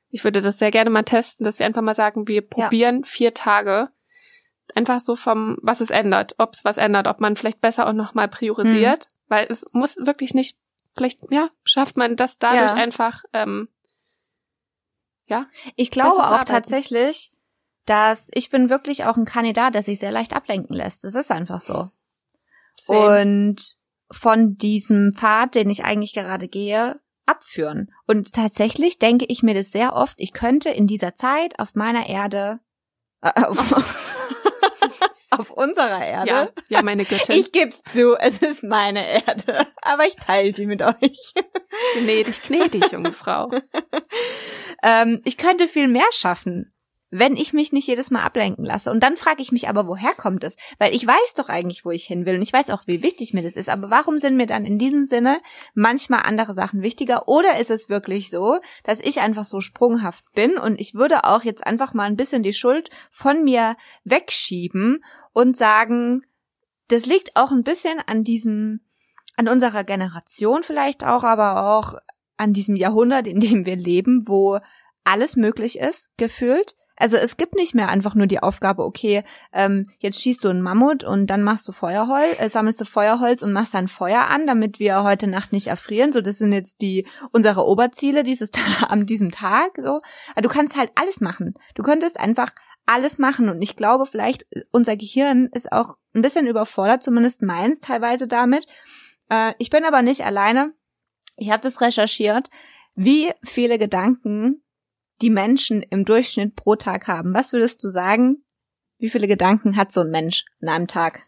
[0.10, 3.34] Ich würde das sehr gerne mal testen, dass wir einfach mal sagen, wir probieren vier
[3.34, 3.90] Tage.
[4.74, 7.94] Einfach so vom, was es ändert, ob es was ändert, ob man vielleicht besser auch
[7.94, 9.10] nochmal priorisiert.
[9.28, 10.56] Weil es muss wirklich nicht,
[10.96, 12.78] vielleicht, ja, schafft man das dadurch Ja.
[12.78, 13.70] einfach, ähm,
[15.28, 15.48] ja.
[15.76, 17.32] Ich glaube auch tatsächlich,
[17.86, 21.04] dass ich bin wirklich auch ein Kandidat, der sich sehr leicht ablenken lässt.
[21.04, 21.90] Das ist einfach so.
[22.82, 23.22] same.
[23.22, 23.76] Und
[24.12, 27.92] von diesem Pfad, den ich eigentlich gerade gehe, abführen.
[28.08, 32.08] Und tatsächlich denke ich mir das sehr oft, ich könnte in dieser Zeit auf meiner
[32.08, 32.60] Erde,
[33.22, 33.60] äh, auf,
[35.30, 37.36] auf unserer Erde, ja, ja, meine Göttin.
[37.36, 41.34] ich geb's zu, es ist meine Erde, aber ich teile sie mit euch.
[42.00, 43.52] gnädig, gnädig, junge Frau.
[44.84, 46.74] ähm, ich könnte viel mehr schaffen,
[47.12, 48.92] wenn ich mich nicht jedes Mal ablenken lasse.
[48.92, 50.58] Und dann frage ich mich aber, woher kommt es?
[50.78, 53.34] Weil ich weiß doch eigentlich, wo ich hin will und ich weiß auch, wie wichtig
[53.34, 53.70] mir das ist.
[53.70, 55.40] Aber warum sind mir dann in diesem Sinne
[55.74, 57.28] manchmal andere Sachen wichtiger?
[57.28, 61.44] Oder ist es wirklich so, dass ich einfach so sprunghaft bin und ich würde auch
[61.44, 66.22] jetzt einfach mal ein bisschen die Schuld von mir wegschieben und sagen,
[66.90, 68.82] das liegt auch ein bisschen an diesem,
[69.36, 71.96] an unserer Generation vielleicht auch, aber auch
[72.38, 74.60] an diesem Jahrhundert, in dem wir leben, wo
[75.04, 76.76] alles möglich ist, gefühlt.
[77.00, 80.62] Also es gibt nicht mehr einfach nur die Aufgabe, okay, ähm, jetzt schießt du einen
[80.62, 84.46] Mammut und dann machst du Feuerholz, äh, sammelst du Feuerholz und machst dann Feuer an,
[84.46, 86.12] damit wir heute Nacht nicht erfrieren.
[86.12, 88.52] So, das sind jetzt die unsere Oberziele dieses
[88.88, 89.72] an diesem Tag.
[89.78, 91.54] So, aber du kannst halt alles machen.
[91.74, 92.52] Du könntest einfach
[92.86, 97.42] alles machen und ich glaube, vielleicht äh, unser Gehirn ist auch ein bisschen überfordert, zumindest
[97.42, 98.68] meins teilweise damit.
[99.30, 100.74] Äh, ich bin aber nicht alleine.
[101.38, 102.50] Ich habe das recherchiert,
[102.96, 104.62] wie viele Gedanken
[105.22, 107.34] die Menschen im Durchschnitt pro Tag haben.
[107.34, 108.44] Was würdest du sagen?
[108.98, 111.22] Wie viele Gedanken hat so ein Mensch an einem Tag?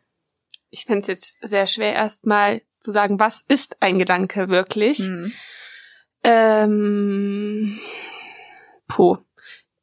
[0.70, 5.00] Ich finde es jetzt sehr schwer, erstmal zu sagen, was ist ein Gedanke wirklich?
[5.00, 5.34] Hm.
[6.24, 7.80] Ähm,
[8.88, 9.18] puh,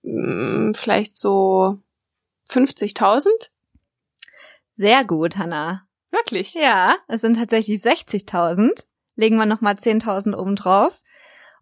[0.08, 1.78] Hm, vielleicht so
[2.50, 3.28] 50.000?
[4.72, 5.86] Sehr gut, Hannah.
[6.10, 6.54] Wirklich?
[6.54, 8.86] Ja, es sind tatsächlich 60.000.
[9.16, 11.02] Legen wir nochmal 10.000 oben drauf.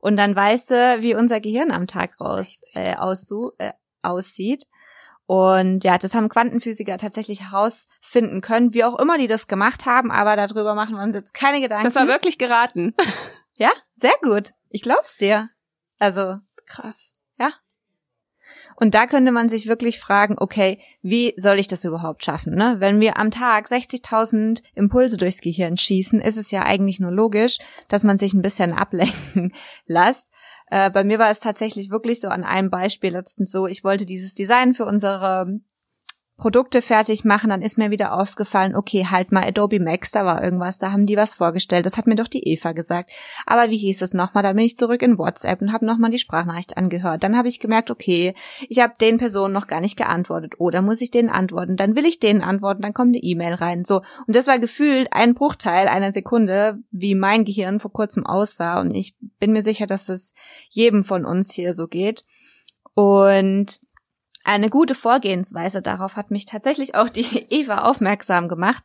[0.00, 4.66] Und dann weißt du, wie unser Gehirn am Tag raus, äh, aussu äh, aussieht.
[5.26, 10.12] Und ja, das haben Quantenphysiker tatsächlich herausfinden können, wie auch immer die das gemacht haben,
[10.12, 11.84] aber darüber machen wir uns jetzt keine Gedanken.
[11.84, 12.94] Das war wirklich geraten.
[13.54, 14.50] ja, sehr gut.
[14.70, 15.50] Ich glaub's dir.
[15.98, 17.12] Also, Krass.
[18.76, 22.54] Und da könnte man sich wirklich fragen, okay, wie soll ich das überhaupt schaffen?
[22.54, 22.76] Ne?
[22.78, 27.58] Wenn wir am Tag 60.000 Impulse durchs Gehirn schießen, ist es ja eigentlich nur logisch,
[27.88, 29.52] dass man sich ein bisschen ablenken
[29.86, 30.30] lässt.
[30.70, 34.04] Äh, bei mir war es tatsächlich wirklich so an einem Beispiel letztens so, ich wollte
[34.04, 35.60] dieses Design für unsere
[36.36, 40.44] Produkte fertig machen, dann ist mir wieder aufgefallen, okay, halt mal Adobe Max, da war
[40.44, 43.10] irgendwas, da haben die was vorgestellt, das hat mir doch die Eva gesagt.
[43.46, 44.42] Aber wie hieß es nochmal?
[44.42, 47.24] Dann bin ich zurück in WhatsApp und habe nochmal die Sprachnachricht angehört.
[47.24, 48.34] Dann habe ich gemerkt, okay,
[48.68, 51.76] ich habe den Personen noch gar nicht geantwortet oder muss ich denen antworten?
[51.76, 53.86] Dann will ich denen antworten, dann kommt eine E-Mail rein.
[53.86, 58.78] So und das war gefühlt ein Bruchteil einer Sekunde, wie mein Gehirn vor kurzem aussah
[58.80, 60.34] und ich bin mir sicher, dass es
[60.68, 62.24] jedem von uns hier so geht.
[62.92, 63.80] Und
[64.46, 68.84] eine gute Vorgehensweise darauf hat mich tatsächlich auch die Eva aufmerksam gemacht.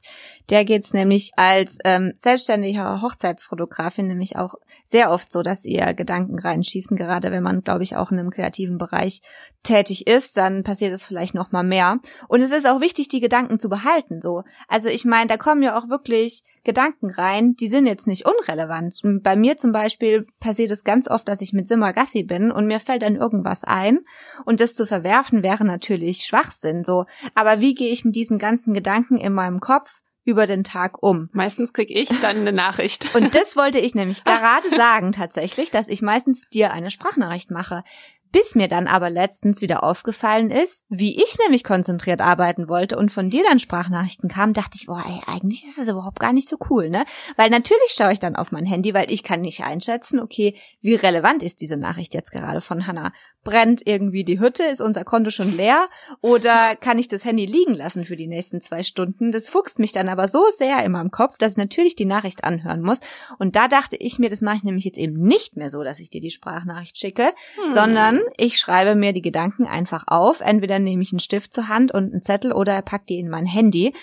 [0.49, 6.39] Der geht's nämlich als ähm, selbstständige Hochzeitsfotografin nämlich auch sehr oft so, dass ihr Gedanken
[6.39, 6.97] reinschießen.
[6.97, 9.21] Gerade wenn man, glaube ich, auch in einem kreativen Bereich
[9.61, 11.99] tätig ist, dann passiert es vielleicht noch mal mehr.
[12.27, 14.19] Und es ist auch wichtig, die Gedanken zu behalten.
[14.19, 18.25] So, also ich meine, da kommen ja auch wirklich Gedanken rein, die sind jetzt nicht
[18.25, 18.99] unrelevant.
[19.21, 22.65] Bei mir zum Beispiel passiert es ganz oft, dass ich mit Simmer Gassi bin und
[22.65, 23.99] mir fällt dann irgendwas ein
[24.45, 26.83] und das zu verwerfen wäre natürlich Schwachsinn.
[26.83, 31.01] So, aber wie gehe ich mit diesen ganzen Gedanken in meinem Kopf über den Tag
[31.03, 31.29] um?
[31.33, 33.13] Meistens krieg ich dann eine Nachricht.
[33.15, 37.83] Und das wollte ich nämlich gerade sagen tatsächlich, dass ich meistens dir eine Sprachnachricht mache.
[38.31, 43.11] Bis mir dann aber letztens wieder aufgefallen ist, wie ich nämlich konzentriert arbeiten wollte und
[43.11, 46.47] von dir dann Sprachnachrichten kamen, dachte ich, boah, ey, eigentlich ist das überhaupt gar nicht
[46.47, 47.03] so cool, ne?
[47.35, 50.95] Weil natürlich schaue ich dann auf mein Handy, weil ich kann nicht einschätzen, okay, wie
[50.95, 53.11] relevant ist diese Nachricht jetzt gerade von Hannah.
[53.43, 55.87] Brennt irgendwie die Hütte, ist unser Konto schon leer
[56.21, 59.31] oder kann ich das Handy liegen lassen für die nächsten zwei Stunden?
[59.31, 62.43] Das fuchst mich dann aber so sehr in meinem Kopf, dass ich natürlich die Nachricht
[62.43, 63.01] anhören muss.
[63.39, 65.99] Und da dachte ich mir, das mache ich nämlich jetzt eben nicht mehr so, dass
[65.99, 67.69] ich dir die Sprachnachricht schicke, hm.
[67.69, 70.41] sondern ich schreibe mir die Gedanken einfach auf.
[70.41, 73.45] Entweder nehme ich einen Stift zur Hand und einen Zettel oder pack die in mein
[73.45, 73.93] Handy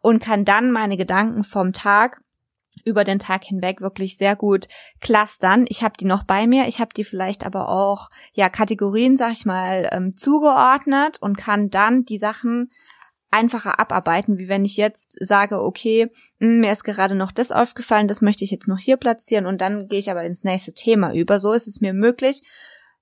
[0.00, 2.20] und kann dann meine Gedanken vom Tag
[2.84, 4.68] über den Tag hinweg wirklich sehr gut
[5.00, 5.64] clustern.
[5.68, 9.32] Ich habe die noch bei mir, ich habe die vielleicht aber auch ja Kategorien, sag
[9.32, 12.70] ich mal, ähm, zugeordnet und kann dann die Sachen
[13.30, 18.06] einfacher abarbeiten, wie wenn ich jetzt sage, okay, hm, mir ist gerade noch das aufgefallen,
[18.06, 21.12] das möchte ich jetzt noch hier platzieren und dann gehe ich aber ins nächste Thema
[21.12, 21.40] über.
[21.40, 22.42] So ist es mir möglich,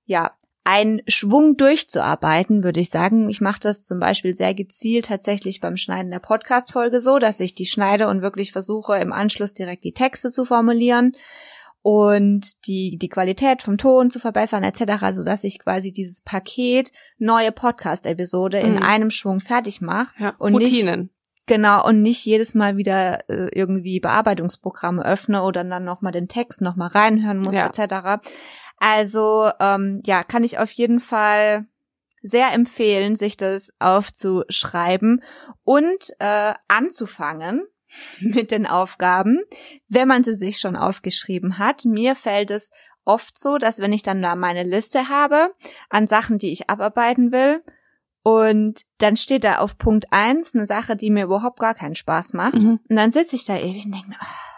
[0.05, 0.31] ja,
[0.63, 3.29] einen Schwung durchzuarbeiten, würde ich sagen.
[3.29, 7.53] Ich mache das zum Beispiel sehr gezielt tatsächlich beim Schneiden der Podcast-Folge so, dass ich
[7.53, 11.13] die schneide und wirklich versuche, im Anschluss direkt die Texte zu formulieren
[11.81, 16.91] und die, die Qualität vom Ton zu verbessern, etc., so dass ich quasi dieses Paket
[17.17, 18.65] neue Podcast-Episode mhm.
[18.65, 20.13] in einem Schwung fertig mache.
[20.17, 21.01] Ja, und Routinen.
[21.01, 21.13] Nicht,
[21.45, 26.61] Genau, und nicht jedes Mal wieder äh, irgendwie Bearbeitungsprogramme öffne oder dann nochmal den Text
[26.61, 27.67] nochmal reinhören muss, ja.
[27.67, 28.25] etc.
[28.77, 31.65] Also ähm, ja, kann ich auf jeden Fall
[32.21, 35.21] sehr empfehlen, sich das aufzuschreiben
[35.63, 37.65] und äh, anzufangen
[38.19, 39.39] mit den Aufgaben,
[39.87, 41.85] wenn man sie sich schon aufgeschrieben hat.
[41.85, 42.71] Mir fällt es
[43.05, 45.53] oft so, dass wenn ich dann da meine Liste habe
[45.89, 47.61] an Sachen, die ich abarbeiten will,
[48.23, 52.33] und dann steht da auf Punkt eins eine Sache, die mir überhaupt gar keinen Spaß
[52.33, 52.53] macht.
[52.53, 52.79] Mhm.
[52.87, 54.52] Und dann sitze ich da ewig und denke, oh,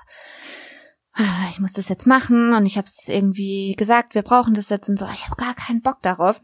[1.49, 4.89] ich muss das jetzt machen und ich habe es irgendwie gesagt, wir brauchen das jetzt
[4.89, 6.41] und so, ich habe gar keinen Bock darauf.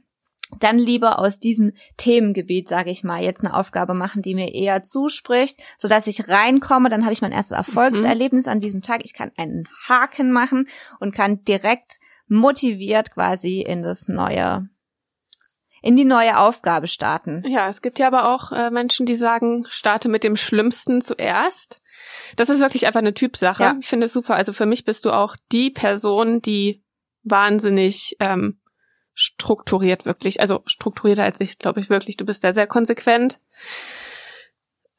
[0.59, 4.83] Dann lieber aus diesem Themengebiet, sage ich mal, jetzt eine Aufgabe machen, die mir eher
[4.83, 6.89] zuspricht, so dass ich reinkomme.
[6.89, 8.51] Dann habe ich mein erstes Erfolgserlebnis mhm.
[8.51, 9.05] an diesem Tag.
[9.05, 10.67] Ich kann einen Haken machen
[10.99, 14.69] und kann direkt motiviert quasi in das neue
[15.81, 17.41] in die neue Aufgabe starten.
[17.47, 21.80] Ja, es gibt ja aber auch äh, Menschen, die sagen, starte mit dem Schlimmsten zuerst.
[22.35, 23.63] Das ist wirklich einfach eine Typsache.
[23.63, 23.77] Ja.
[23.79, 24.35] Ich finde es super.
[24.35, 26.83] Also für mich bist du auch die Person, die
[27.23, 28.59] wahnsinnig ähm,
[29.13, 32.17] strukturiert wirklich, also strukturierter als ich, glaube ich wirklich.
[32.17, 33.39] Du bist da sehr konsequent.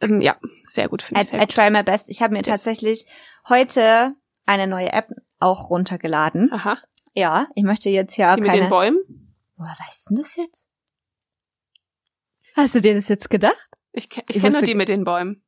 [0.01, 0.37] Ähm, ja,
[0.69, 1.11] sehr gut.
[1.11, 2.11] I, sehr I try my best.
[2.11, 2.47] Ich habe mir yes.
[2.47, 3.07] tatsächlich
[3.49, 4.15] heute
[4.47, 6.51] eine neue App auch runtergeladen.
[6.53, 6.79] Aha.
[7.15, 8.53] Ja, ich möchte jetzt ja die keine...
[8.53, 8.99] mit den Bäumen?
[9.57, 10.69] Woher weißt du das jetzt?
[12.57, 13.69] Hast du dir das jetzt gedacht?
[13.93, 15.43] Ich, ich, ich kenne nur die mit den Bäumen.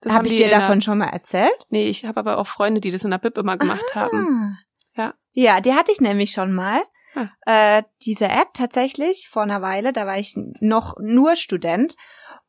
[0.00, 1.66] Das hab ich dir davon schon mal erzählt?
[1.70, 4.02] Nee, ich habe aber auch Freunde, die das in der Bib immer gemacht Aha.
[4.02, 4.58] haben.
[4.94, 5.14] Ja.
[5.32, 6.82] Ja, die hatte ich nämlich schon mal.
[7.14, 7.78] Ah.
[7.78, 11.96] Äh, diese App tatsächlich vor einer Weile, da war ich noch nur Student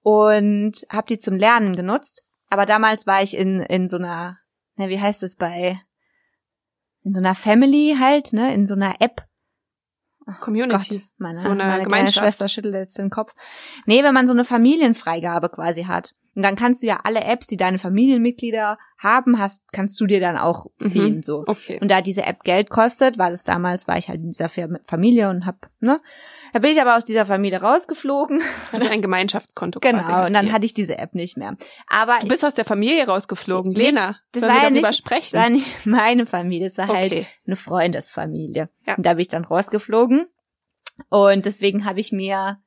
[0.02, 2.24] und habe die zum Lernen genutzt.
[2.50, 4.38] Aber damals war ich in in so einer,
[4.76, 5.80] ne, wie heißt es bei,
[7.02, 9.26] in so einer Family halt, ne, in so einer App.
[10.42, 11.00] Community.
[11.00, 13.34] Gott, meine, so eine meine kleine Schwester schüttelt jetzt den Kopf.
[13.86, 16.14] Nee, wenn man so eine Familienfreigabe quasi hat.
[16.40, 20.22] Und dann kannst du ja alle Apps, die deine Familienmitglieder haben, hast, kannst du dir
[20.22, 20.86] dann auch mhm.
[20.88, 21.44] ziehen, mhm, so.
[21.46, 21.80] Okay.
[21.82, 25.30] Und da diese App Geld kostet, weil es damals war ich halt in dieser Familie
[25.32, 26.00] und hab, ne?
[26.54, 28.42] Da bin ich aber aus dieser Familie rausgeflogen.
[28.72, 30.28] Also ein Gemeinschaftskonto Genau.
[30.28, 31.58] Und dann hatte ich diese App nicht mehr.
[31.88, 34.16] Aber du bist ich, aus der Familie rausgeflogen, Lena.
[34.32, 35.32] Das war ja nicht, sprechen?
[35.34, 37.26] das war nicht meine Familie, das war halt okay.
[37.26, 38.70] halt eine Freundesfamilie.
[38.88, 38.96] Ja.
[38.96, 40.26] Und da bin ich dann rausgeflogen.
[41.10, 42.60] Und deswegen habe ich mir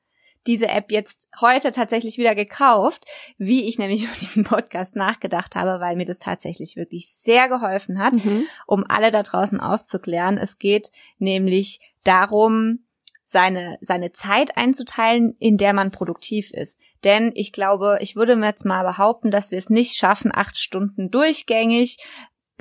[0.47, 3.05] diese App jetzt heute tatsächlich wieder gekauft,
[3.39, 7.99] wie ich nämlich über diesen Podcast nachgedacht habe, weil mir das tatsächlich wirklich sehr geholfen
[7.99, 8.47] hat, mhm.
[8.67, 10.39] um alle da draußen aufzuklären.
[10.39, 12.81] Es geht nämlich darum,
[13.25, 16.79] seine, seine Zeit einzuteilen, in der man produktiv ist.
[17.03, 20.59] Denn ich glaube, ich würde mir jetzt mal behaupten, dass wir es nicht schaffen, acht
[20.59, 21.97] Stunden durchgängig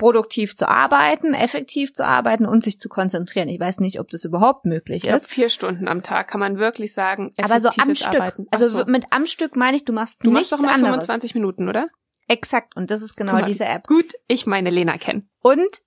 [0.02, 3.48] produktiv zu arbeiten, effektiv zu arbeiten und sich zu konzentrieren.
[3.48, 5.28] Ich weiß nicht, ob das überhaupt möglich ich ist.
[5.28, 7.32] vier Stunden am Tag kann man wirklich sagen.
[7.40, 8.16] Aber so am Stück.
[8.16, 8.46] Arbeiten.
[8.50, 8.84] Also so.
[8.86, 11.06] mit am Stück meine ich, du machst du machst doch mal anderes.
[11.06, 11.88] 25 Minuten, oder?
[12.26, 12.74] Exakt.
[12.74, 13.86] Und das ist genau mal, diese App.
[13.86, 15.30] Gut, ich meine Lena kennen.
[15.40, 15.82] Und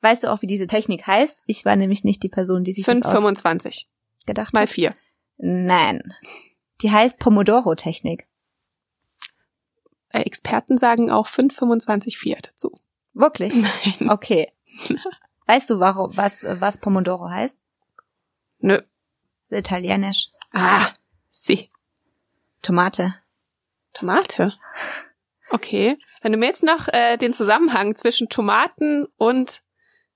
[0.00, 1.42] weißt du auch, wie diese Technik heißt?
[1.46, 3.84] Ich war nämlich nicht die Person, die sich 5, das 25.
[4.24, 4.68] gedacht Mal hat.
[4.68, 4.94] Mal vier.
[5.36, 6.00] Nein.
[6.80, 8.28] Die heißt Pomodoro-Technik.
[10.08, 12.80] Äh, Experten sagen auch 5, 25, 4 dazu.
[13.14, 13.54] Wirklich?
[13.54, 14.10] Nein.
[14.10, 14.52] Okay.
[15.46, 17.58] Weißt du, warum, was, was Pomodoro heißt?
[18.60, 18.80] Nö.
[19.50, 20.28] Italienisch.
[20.52, 20.92] Ah,
[21.30, 21.70] sie.
[22.62, 23.14] Tomate.
[23.92, 24.54] Tomate?
[25.50, 25.98] Okay.
[26.22, 29.62] Wenn du mir jetzt noch äh, den Zusammenhang zwischen Tomaten und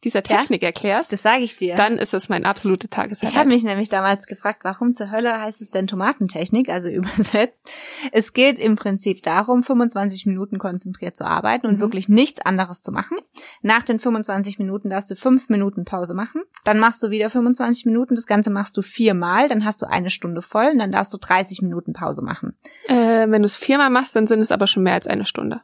[0.05, 1.75] dieser Technik ja, erklärst, das sage ich dir.
[1.75, 3.33] dann ist es mein absolute Tageshighlight.
[3.33, 7.69] Ich habe mich nämlich damals gefragt, warum zur Hölle heißt es denn Tomatentechnik, also übersetzt.
[8.13, 11.81] Es geht im Prinzip darum, 25 Minuten konzentriert zu arbeiten und Mhm.
[11.81, 13.17] wirklich nichts anderes zu machen.
[13.63, 16.43] Nach den 25 Minuten darfst du fünf Minuten Pause machen.
[16.65, 18.15] Dann machst du wieder 25 Minuten.
[18.15, 19.49] Das Ganze machst du viermal.
[19.49, 22.57] Dann hast du eine Stunde voll und dann darfst du 30 Minuten Pause machen.
[22.89, 25.63] Äh, wenn du es viermal machst, dann sind es aber schon mehr als eine Stunde.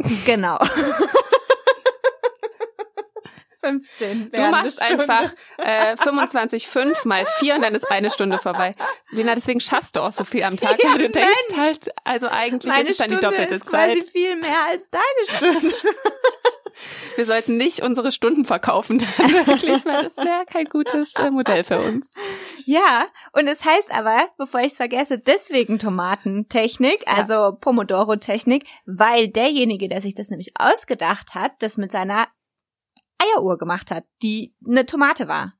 [0.26, 0.58] Genau.
[3.68, 4.30] 15.
[4.32, 8.72] Du machst einfach äh, 25 5 mal 4 und dann ist eine Stunde vorbei.
[9.10, 10.82] Lena, deswegen schaffst du auch so viel am Tag.
[10.82, 11.60] Ja, weil du denkst Mensch.
[11.60, 13.92] halt, also eigentlich Meine ist es dann die doppelte ist Zeit.
[13.94, 15.74] quasi viel mehr als deine Stunde.
[17.16, 21.64] Wir sollten nicht unsere Stunden verkaufen, dann wirklich, weil das wäre kein gutes äh, Modell
[21.64, 22.10] für uns.
[22.64, 29.88] Ja, und es heißt aber, bevor ich es vergesse, deswegen Tomatentechnik, also Pomodoro-Technik, weil derjenige,
[29.88, 32.28] der sich das nämlich ausgedacht hat, das mit seiner
[33.18, 35.54] Eieruhr gemacht hat, die eine Tomate war.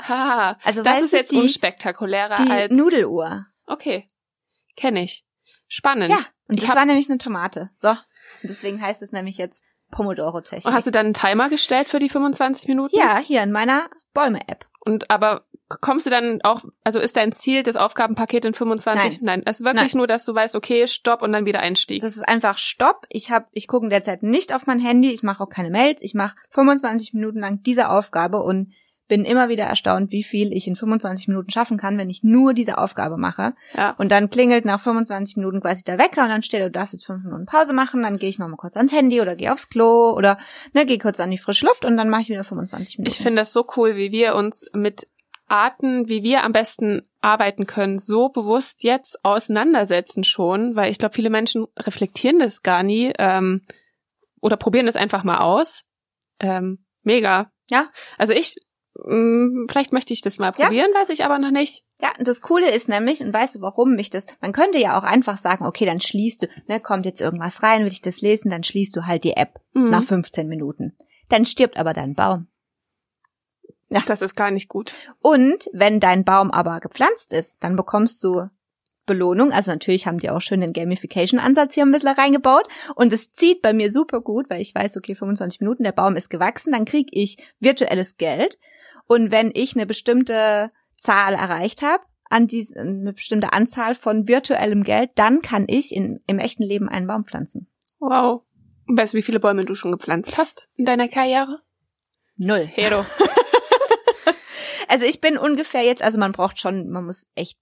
[0.00, 3.46] Ha, Also das ist du, jetzt die, unspektakulärer die als Nudeluhr.
[3.66, 4.06] Okay,
[4.76, 5.24] kenne ich.
[5.68, 6.10] Spannend.
[6.10, 7.70] Ja, und Ich das war nämlich eine Tomate.
[7.74, 7.98] So, und
[8.44, 10.72] deswegen heißt es nämlich jetzt Pomodoro-Technik.
[10.72, 12.96] Hast du dann einen Timer gestellt für die 25 Minuten?
[12.96, 14.66] ja, hier in meiner Bäume-App.
[14.80, 15.46] Und aber
[15.80, 19.20] kommst du dann auch, also ist dein Ziel das Aufgabenpaket in 25?
[19.22, 19.42] Nein.
[19.46, 22.02] Es ist wirklich nur, dass du weißt, okay, stopp und dann wieder Einstieg.
[22.02, 23.06] Das ist einfach Stopp.
[23.08, 25.10] Ich hab, ich gucke derzeit nicht auf mein Handy.
[25.10, 26.02] Ich mache auch keine Mails.
[26.02, 28.72] Ich mache 25 Minuten lang diese Aufgabe und
[29.10, 32.54] bin immer wieder erstaunt, wie viel ich in 25 Minuten schaffen kann, wenn ich nur
[32.54, 33.54] diese Aufgabe mache.
[33.76, 33.90] ja.
[33.98, 37.04] Und dann klingelt nach 25 Minuten quasi der Wecker und dann steht, du darfst jetzt
[37.04, 40.12] fünf Minuten Pause machen, dann gehe ich nochmal kurz ans Handy oder gehe aufs Klo
[40.12, 40.36] oder
[40.74, 43.12] ne, gehe kurz an die frische Luft und dann mache ich wieder 25 Minuten.
[43.12, 45.08] Ich finde das so cool, wie wir uns mit
[45.50, 51.14] Arten, wie wir am besten arbeiten können, so bewusst jetzt auseinandersetzen schon, weil ich glaube,
[51.14, 53.62] viele Menschen reflektieren das gar nie ähm,
[54.40, 55.82] oder probieren das einfach mal aus.
[56.38, 57.50] Ähm, mega.
[57.68, 57.88] Ja.
[58.16, 58.56] Also ich,
[58.94, 60.66] mh, vielleicht möchte ich das mal Ja.
[60.66, 61.84] probieren, weiß ich aber noch nicht.
[62.00, 64.98] Ja, und das Coole ist nämlich, und weißt du, warum mich das, man könnte ja
[64.98, 68.22] auch einfach sagen, okay, dann schließt du, ne, kommt jetzt irgendwas rein, will ich das
[68.22, 69.90] lesen, dann schließt du halt die App Mhm.
[69.90, 70.96] nach 15 Minuten.
[71.28, 72.46] Dann stirbt aber dein Baum.
[73.90, 74.02] Ja.
[74.06, 74.94] Das ist gar nicht gut.
[75.20, 78.48] Und wenn dein Baum aber gepflanzt ist, dann bekommst du
[79.04, 79.50] Belohnung.
[79.50, 82.68] Also natürlich haben die auch schön den Gamification-Ansatz hier ein bisschen reingebaut.
[82.94, 86.14] Und es zieht bei mir super gut, weil ich weiß, okay, 25 Minuten, der Baum
[86.14, 88.58] ist gewachsen, dann krieg ich virtuelles Geld.
[89.08, 94.84] Und wenn ich eine bestimmte Zahl erreicht habe, an diese, eine bestimmte Anzahl von virtuellem
[94.84, 97.66] Geld, dann kann ich in, im echten Leben einen Baum pflanzen.
[97.98, 98.42] Wow.
[98.86, 101.60] Weißt du, wie viele Bäume du schon gepflanzt hast in deiner Karriere?
[102.36, 102.64] Null.
[102.64, 103.04] Hero.
[104.90, 107.58] Also ich bin ungefähr jetzt, also man braucht schon, man muss echt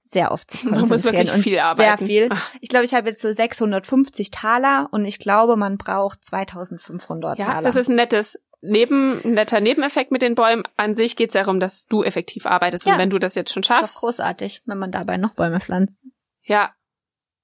[0.00, 1.98] sehr oft sich Man muss konzentrieren wirklich und viel arbeiten.
[1.98, 2.28] Sehr viel.
[2.30, 2.52] Ach.
[2.60, 7.44] Ich glaube, ich habe jetzt so 650 Taler und ich glaube, man braucht 2500 Ja,
[7.46, 7.62] Taler.
[7.62, 10.62] das ist ein nettes Neben, ein netter Nebeneffekt mit den Bäumen.
[10.76, 12.86] An sich geht es darum, dass du effektiv arbeitest.
[12.86, 12.92] Ja.
[12.92, 15.60] Und wenn du das jetzt schon ist doch schaffst, großartig, wenn man dabei noch Bäume
[15.60, 16.04] pflanzt.
[16.42, 16.72] ja,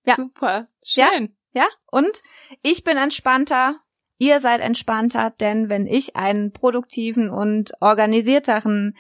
[0.04, 0.16] Ja.
[0.16, 1.36] super, schön.
[1.52, 2.22] Ja, und
[2.62, 3.76] ich bin entspannter,
[4.22, 8.94] ihr seid entspannter, denn wenn ich einen produktiven und organisierteren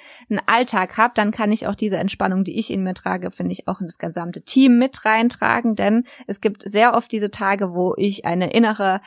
[0.46, 3.68] Alltag habe, dann kann ich auch diese Entspannung, die ich in mir trage, finde ich
[3.68, 7.94] auch in das gesamte Team mit reintragen, denn es gibt sehr oft diese Tage, wo
[7.96, 9.00] ich eine innere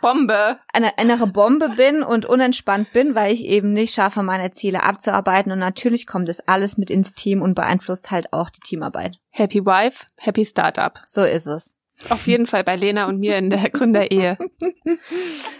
[0.00, 0.58] Bombe.
[0.72, 5.52] eine innere Bombe bin und unentspannt bin, weil ich eben nicht schaffe, meine Ziele abzuarbeiten.
[5.52, 9.18] Und natürlich kommt das alles mit ins Team und beeinflusst halt auch die Teamarbeit.
[9.28, 10.98] Happy Wife, Happy Startup.
[11.06, 11.76] So ist es.
[12.08, 14.38] Auf jeden Fall bei Lena und mir in der Gründerehe.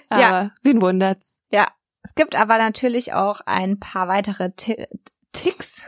[0.09, 0.51] Aber Ja.
[0.63, 1.35] wen wundert's?
[1.51, 1.69] Ja.
[2.03, 4.87] Es gibt aber natürlich auch ein paar weitere Ti-
[5.33, 5.83] Ticks.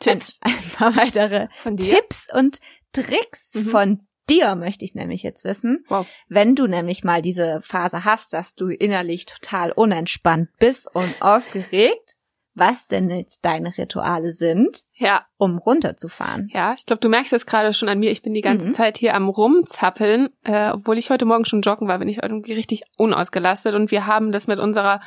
[0.00, 1.48] Tipps Ein, ein paar weitere?
[1.76, 2.60] Tipps und
[2.92, 3.64] Tricks Mhm.
[3.66, 5.84] von dir, möchte ich nämlich jetzt wissen.
[5.88, 6.06] Wow.
[6.28, 12.14] Wenn du nämlich mal diese Phase hast, dass du innerlich total unentspannt bist und aufgeregt,
[12.54, 16.48] was denn jetzt deine Rituale sind, Ja, um runterzufahren.
[16.52, 16.74] ja.
[16.78, 18.10] Ich glaube, du merkst es gerade schon an mir.
[18.10, 18.72] Ich bin die ganze Mhm.
[18.74, 20.28] Zeit hier am Rumzappeln.
[20.44, 23.74] Äh, obwohl ich heute Morgen schon joggen war, bin ich irgendwie richtig unausgelastet.
[23.74, 25.00] Und wir haben das mit unserer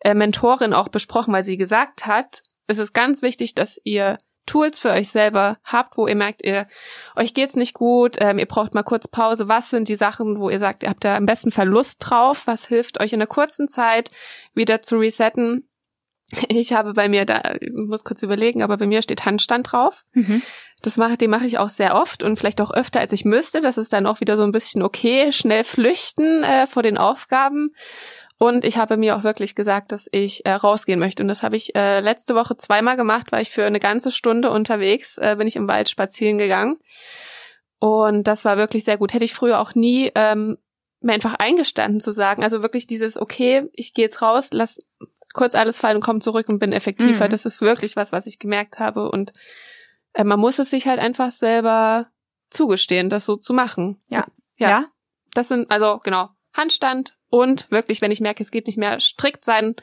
[0.00, 4.78] äh, Mentorin auch besprochen, weil sie gesagt hat, es ist ganz wichtig, dass ihr Tools
[4.78, 6.68] für euch selber habt, wo ihr merkt, ihr
[7.16, 9.48] euch geht's nicht gut, ähm, ihr braucht mal kurz Pause.
[9.48, 12.42] Was sind die Sachen, wo ihr sagt, ihr habt da am besten Verlust drauf?
[12.46, 14.10] Was hilft euch in der kurzen Zeit
[14.54, 15.68] wieder zu resetten?
[16.48, 20.04] Ich habe bei mir da, ich muss kurz überlegen, aber bei mir steht Handstand drauf.
[20.82, 23.60] Das mache, den mache ich auch sehr oft und vielleicht auch öfter, als ich müsste.
[23.60, 27.70] Das ist dann auch wieder so ein bisschen okay, schnell flüchten äh, vor den Aufgaben.
[28.38, 31.22] Und ich habe mir auch wirklich gesagt, dass ich äh, rausgehen möchte.
[31.22, 34.50] Und das habe ich äh, letzte Woche zweimal gemacht, weil ich für eine ganze Stunde
[34.50, 36.76] unterwegs äh, bin ich im Wald spazieren gegangen.
[37.78, 39.14] Und das war wirklich sehr gut.
[39.14, 40.58] Hätte ich früher auch nie ähm,
[41.00, 42.42] mir einfach eingestanden zu sagen.
[42.42, 44.78] Also wirklich dieses, okay, ich gehe jetzt raus, lass
[45.36, 47.26] kurz alles fallen und komme zurück und bin effektiver.
[47.26, 47.30] Mhm.
[47.30, 49.10] Das ist wirklich was, was ich gemerkt habe.
[49.10, 49.32] Und
[50.14, 52.06] äh, man muss es sich halt einfach selber
[52.50, 54.00] zugestehen, das so zu machen.
[54.08, 54.26] Ja.
[54.56, 54.70] Ja.
[54.70, 54.84] ja.
[55.34, 59.44] Das sind, also genau, Handstand und wirklich, wenn ich merke, es geht nicht mehr, strikt
[59.44, 59.74] sein,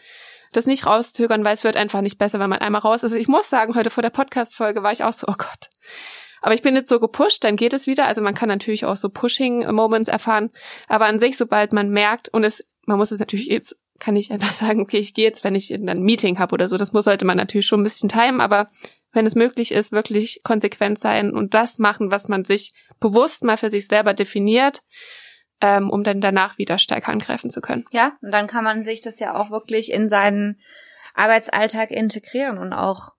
[0.51, 3.13] das nicht rauszögern, weil es wird einfach nicht besser, wenn man einmal raus ist.
[3.13, 5.69] Ich muss sagen, heute vor der Podcast-Folge war ich auch so, oh Gott.
[6.41, 8.05] Aber ich bin jetzt so gepusht, dann geht es wieder.
[8.05, 10.51] Also man kann natürlich auch so Pushing-Moments erfahren.
[10.87, 14.31] Aber an sich, sobald man merkt, und es, man muss es natürlich jetzt, kann ich
[14.31, 16.77] einfach sagen, okay, ich gehe jetzt, wenn ich ein Meeting habe oder so.
[16.77, 18.69] Das muss, sollte man natürlich schon ein bisschen timen, aber
[19.13, 23.57] wenn es möglich ist, wirklich konsequent sein und das machen, was man sich bewusst mal
[23.57, 24.83] für sich selber definiert,
[25.61, 27.85] ähm, um dann danach wieder stärker angreifen zu können.
[27.91, 30.59] Ja, und dann kann man sich das ja auch wirklich in seinen
[31.13, 33.13] Arbeitsalltag integrieren und auch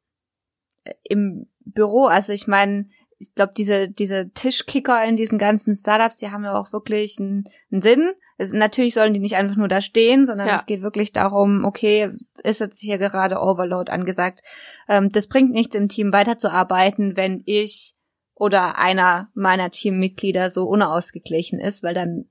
[0.83, 2.07] äh, im Büro.
[2.07, 2.89] Also ich meine,
[3.25, 7.45] ich glaube, diese, diese Tischkicker in diesen ganzen Startups, die haben ja auch wirklich einen,
[7.73, 8.13] einen Sinn.
[8.39, 10.55] Also natürlich sollen die nicht einfach nur da stehen, sondern ja.
[10.55, 12.11] es geht wirklich darum, okay,
[12.43, 14.41] ist jetzt hier gerade Overload angesagt.
[14.89, 17.95] Ähm, das bringt nichts im Team weiterzuarbeiten, wenn ich
[18.35, 22.27] oder einer meiner Teammitglieder so unausgeglichen ist, weil dann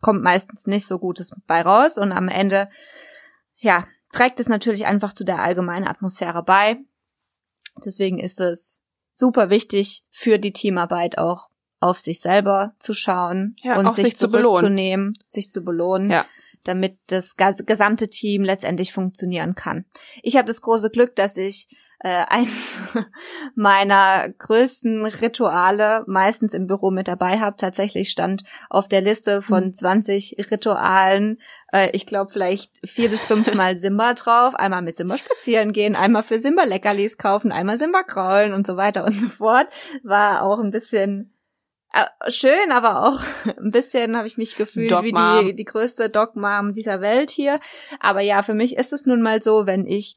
[0.00, 2.68] kommt meistens nicht so Gutes bei raus und am Ende,
[3.56, 6.76] ja, trägt es natürlich einfach zu der allgemeinen Atmosphäre bei.
[7.84, 8.81] Deswegen ist es
[9.14, 11.48] super wichtig für die Teamarbeit auch
[11.80, 16.24] auf sich selber zu schauen ja, und sich, sich zurückzunehmen, sich zu belohnen, ja.
[16.62, 19.84] damit das gesamte Team letztendlich funktionieren kann.
[20.22, 21.66] Ich habe das große Glück, dass ich
[22.02, 22.78] äh, eins
[23.54, 27.56] meiner größten Rituale meistens im Büro mit dabei habe.
[27.56, 29.74] Tatsächlich stand auf der Liste von mhm.
[29.74, 31.38] 20 Ritualen,
[31.72, 34.54] äh, ich glaube vielleicht vier bis fünfmal Simba drauf.
[34.54, 38.76] Einmal mit Simba spazieren gehen, einmal für Simba Leckerlis kaufen, einmal Simba kraulen und so
[38.76, 39.68] weiter und so fort.
[40.02, 41.32] War auch ein bisschen
[41.92, 43.22] äh, schön, aber auch
[43.58, 47.60] ein bisschen habe ich mich gefühlt Dog wie die, die größte Dogmam dieser Welt hier.
[48.00, 50.16] Aber ja, für mich ist es nun mal so, wenn ich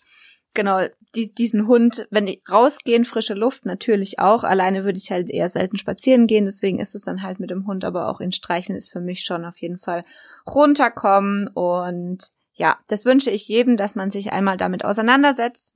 [0.56, 0.82] genau
[1.16, 4.43] die, diesen Hund, wenn die rausgehen, frische Luft natürlich auch.
[4.43, 7.68] Alleine würde ich halt eher selten spazieren gehen, deswegen ist es dann halt mit dem
[7.68, 10.03] Hund, aber auch in Streicheln ist für mich schon auf jeden Fall
[10.47, 15.74] runterkommen und ja, das wünsche ich jedem, dass man sich einmal damit auseinandersetzt.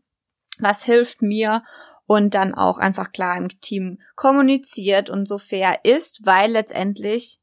[0.59, 1.63] Was hilft mir
[2.05, 7.39] und dann auch einfach klar im Team kommuniziert und so fair ist, weil letztendlich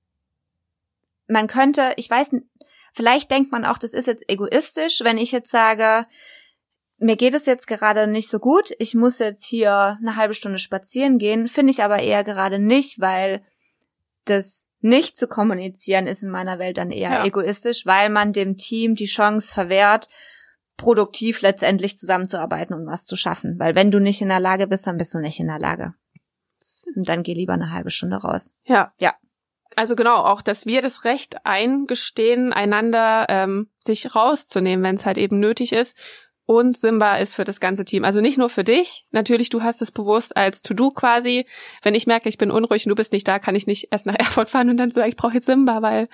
[1.29, 2.33] man könnte, ich weiß,
[2.93, 6.07] vielleicht denkt man auch, das ist jetzt egoistisch, wenn ich jetzt sage,
[6.99, 10.59] mir geht es jetzt gerade nicht so gut, ich muss jetzt hier eine halbe Stunde
[10.59, 13.43] spazieren gehen, finde ich aber eher gerade nicht, weil
[14.25, 17.25] das nicht zu kommunizieren ist in meiner Welt dann eher ja.
[17.25, 20.09] egoistisch, weil man dem Team die Chance verwehrt,
[20.77, 23.59] produktiv letztendlich zusammenzuarbeiten und was zu schaffen.
[23.59, 25.95] Weil wenn du nicht in der Lage bist, dann bist du nicht in der Lage.
[26.95, 28.55] Und dann geh lieber eine halbe Stunde raus.
[28.65, 28.93] Ja.
[28.99, 29.15] Ja.
[29.75, 35.19] Also genau, auch, dass wir das Recht eingestehen, einander ähm, sich rauszunehmen, wenn es halt
[35.19, 35.97] eben nötig ist.
[36.47, 38.05] Und Simba ist für das ganze Team.
[38.05, 39.05] Also nicht nur für dich.
[39.11, 41.45] Natürlich, du hast es bewusst als To-Do quasi.
[41.83, 44.07] Wenn ich merke, ich bin unruhig und du bist nicht da, kann ich nicht erst
[44.07, 46.09] nach Erfurt fahren und dann so, ich brauche jetzt Simba, weil.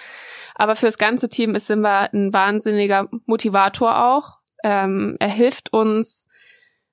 [0.55, 4.39] Aber für das ganze Team ist Simba ein wahnsinniger Motivator auch.
[4.65, 6.29] Ähm, er hilft uns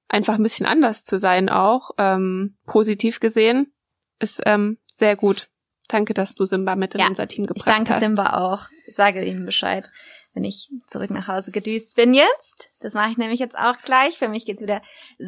[0.10, 3.74] einfach ein bisschen anders zu sein auch, ähm, positiv gesehen.
[4.20, 5.50] Ist ähm, sehr gut.
[5.88, 7.72] Danke, dass du Simba mit in ja, unser Team gebracht hast.
[7.72, 8.02] Ich danke hast.
[8.02, 8.68] Simba auch.
[8.86, 9.92] Ich sage ihm Bescheid,
[10.34, 12.70] wenn ich zurück nach Hause gedüst bin jetzt.
[12.82, 14.18] Das mache ich nämlich jetzt auch gleich.
[14.18, 14.82] Für mich geht's wieder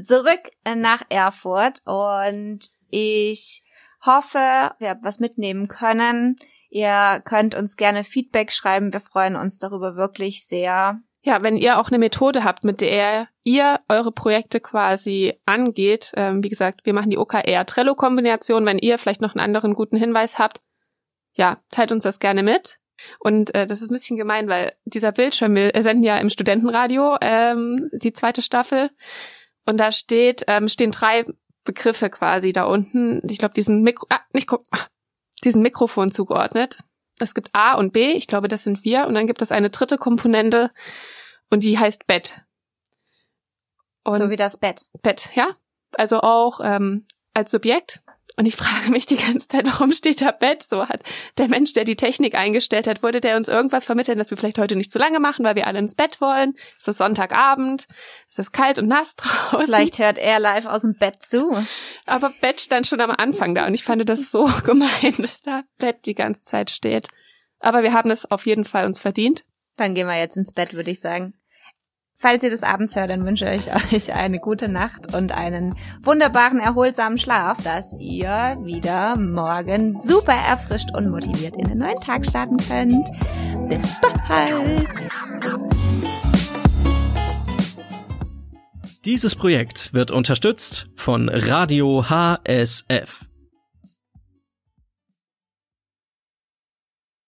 [0.06, 0.42] zurück
[0.76, 3.64] nach Erfurt und ich
[4.06, 6.38] hoffe, wir haben was mitnehmen können.
[6.70, 8.94] Ihr könnt uns gerne Feedback schreiben.
[8.94, 11.00] Wir freuen uns darüber wirklich sehr.
[11.24, 16.44] Ja, wenn ihr auch eine Methode habt, mit der ihr eure Projekte quasi angeht, ähm,
[16.44, 18.66] wie gesagt, wir machen die OKR-Trello-Kombination.
[18.66, 20.62] Wenn ihr vielleicht noch einen anderen guten Hinweis habt,
[21.34, 22.81] ja, teilt uns das gerne mit.
[23.20, 27.18] Und äh, das ist ein bisschen gemein, weil dieser Bildschirm, wir senden ja im Studentenradio
[27.22, 28.90] ähm, die zweite Staffel
[29.66, 31.26] und da steht, ähm, stehen drei
[31.64, 33.22] Begriffe quasi da unten.
[33.30, 34.90] Ich glaube, diesen Mikro, ah, nicht guck, ach,
[35.44, 36.78] diesen Mikrofon zugeordnet.
[37.20, 39.06] Es gibt A und B, ich glaube, das sind wir.
[39.06, 40.72] Und dann gibt es eine dritte Komponente
[41.50, 42.42] und die heißt Bett.
[44.04, 44.88] Und so wie das Bett.
[45.04, 45.56] Bett, ja.
[45.96, 48.02] Also auch ähm, als Subjekt.
[48.38, 50.64] Und ich frage mich die ganze Zeit, warum steht da Bett?
[50.64, 51.04] So hat
[51.38, 54.58] der Mensch, der die Technik eingestellt hat, wollte der uns irgendwas vermitteln, dass wir vielleicht
[54.58, 56.56] heute nicht zu lange machen, weil wir alle ins Bett wollen.
[56.80, 57.88] Es ist Sonntagabend,
[58.30, 59.66] es ist kalt und nass draußen.
[59.66, 61.58] Vielleicht hört er live aus dem Bett zu.
[62.06, 65.64] Aber Bett stand schon am Anfang da und ich fand das so gemein, dass da
[65.78, 67.08] Bett die ganze Zeit steht.
[67.60, 69.44] Aber wir haben es auf jeden Fall uns verdient.
[69.78, 71.34] Dann gehen wir jetzt ins Bett, würde ich sagen.
[72.22, 76.60] Falls ihr das abends hört, dann wünsche ich euch eine gute Nacht und einen wunderbaren,
[76.60, 82.58] erholsamen Schlaf, dass ihr wieder morgen super erfrischt und motiviert in den neuen Tag starten
[82.58, 83.10] könnt.
[83.68, 84.88] Bis bald!
[89.04, 93.31] Dieses Projekt wird unterstützt von Radio HSF.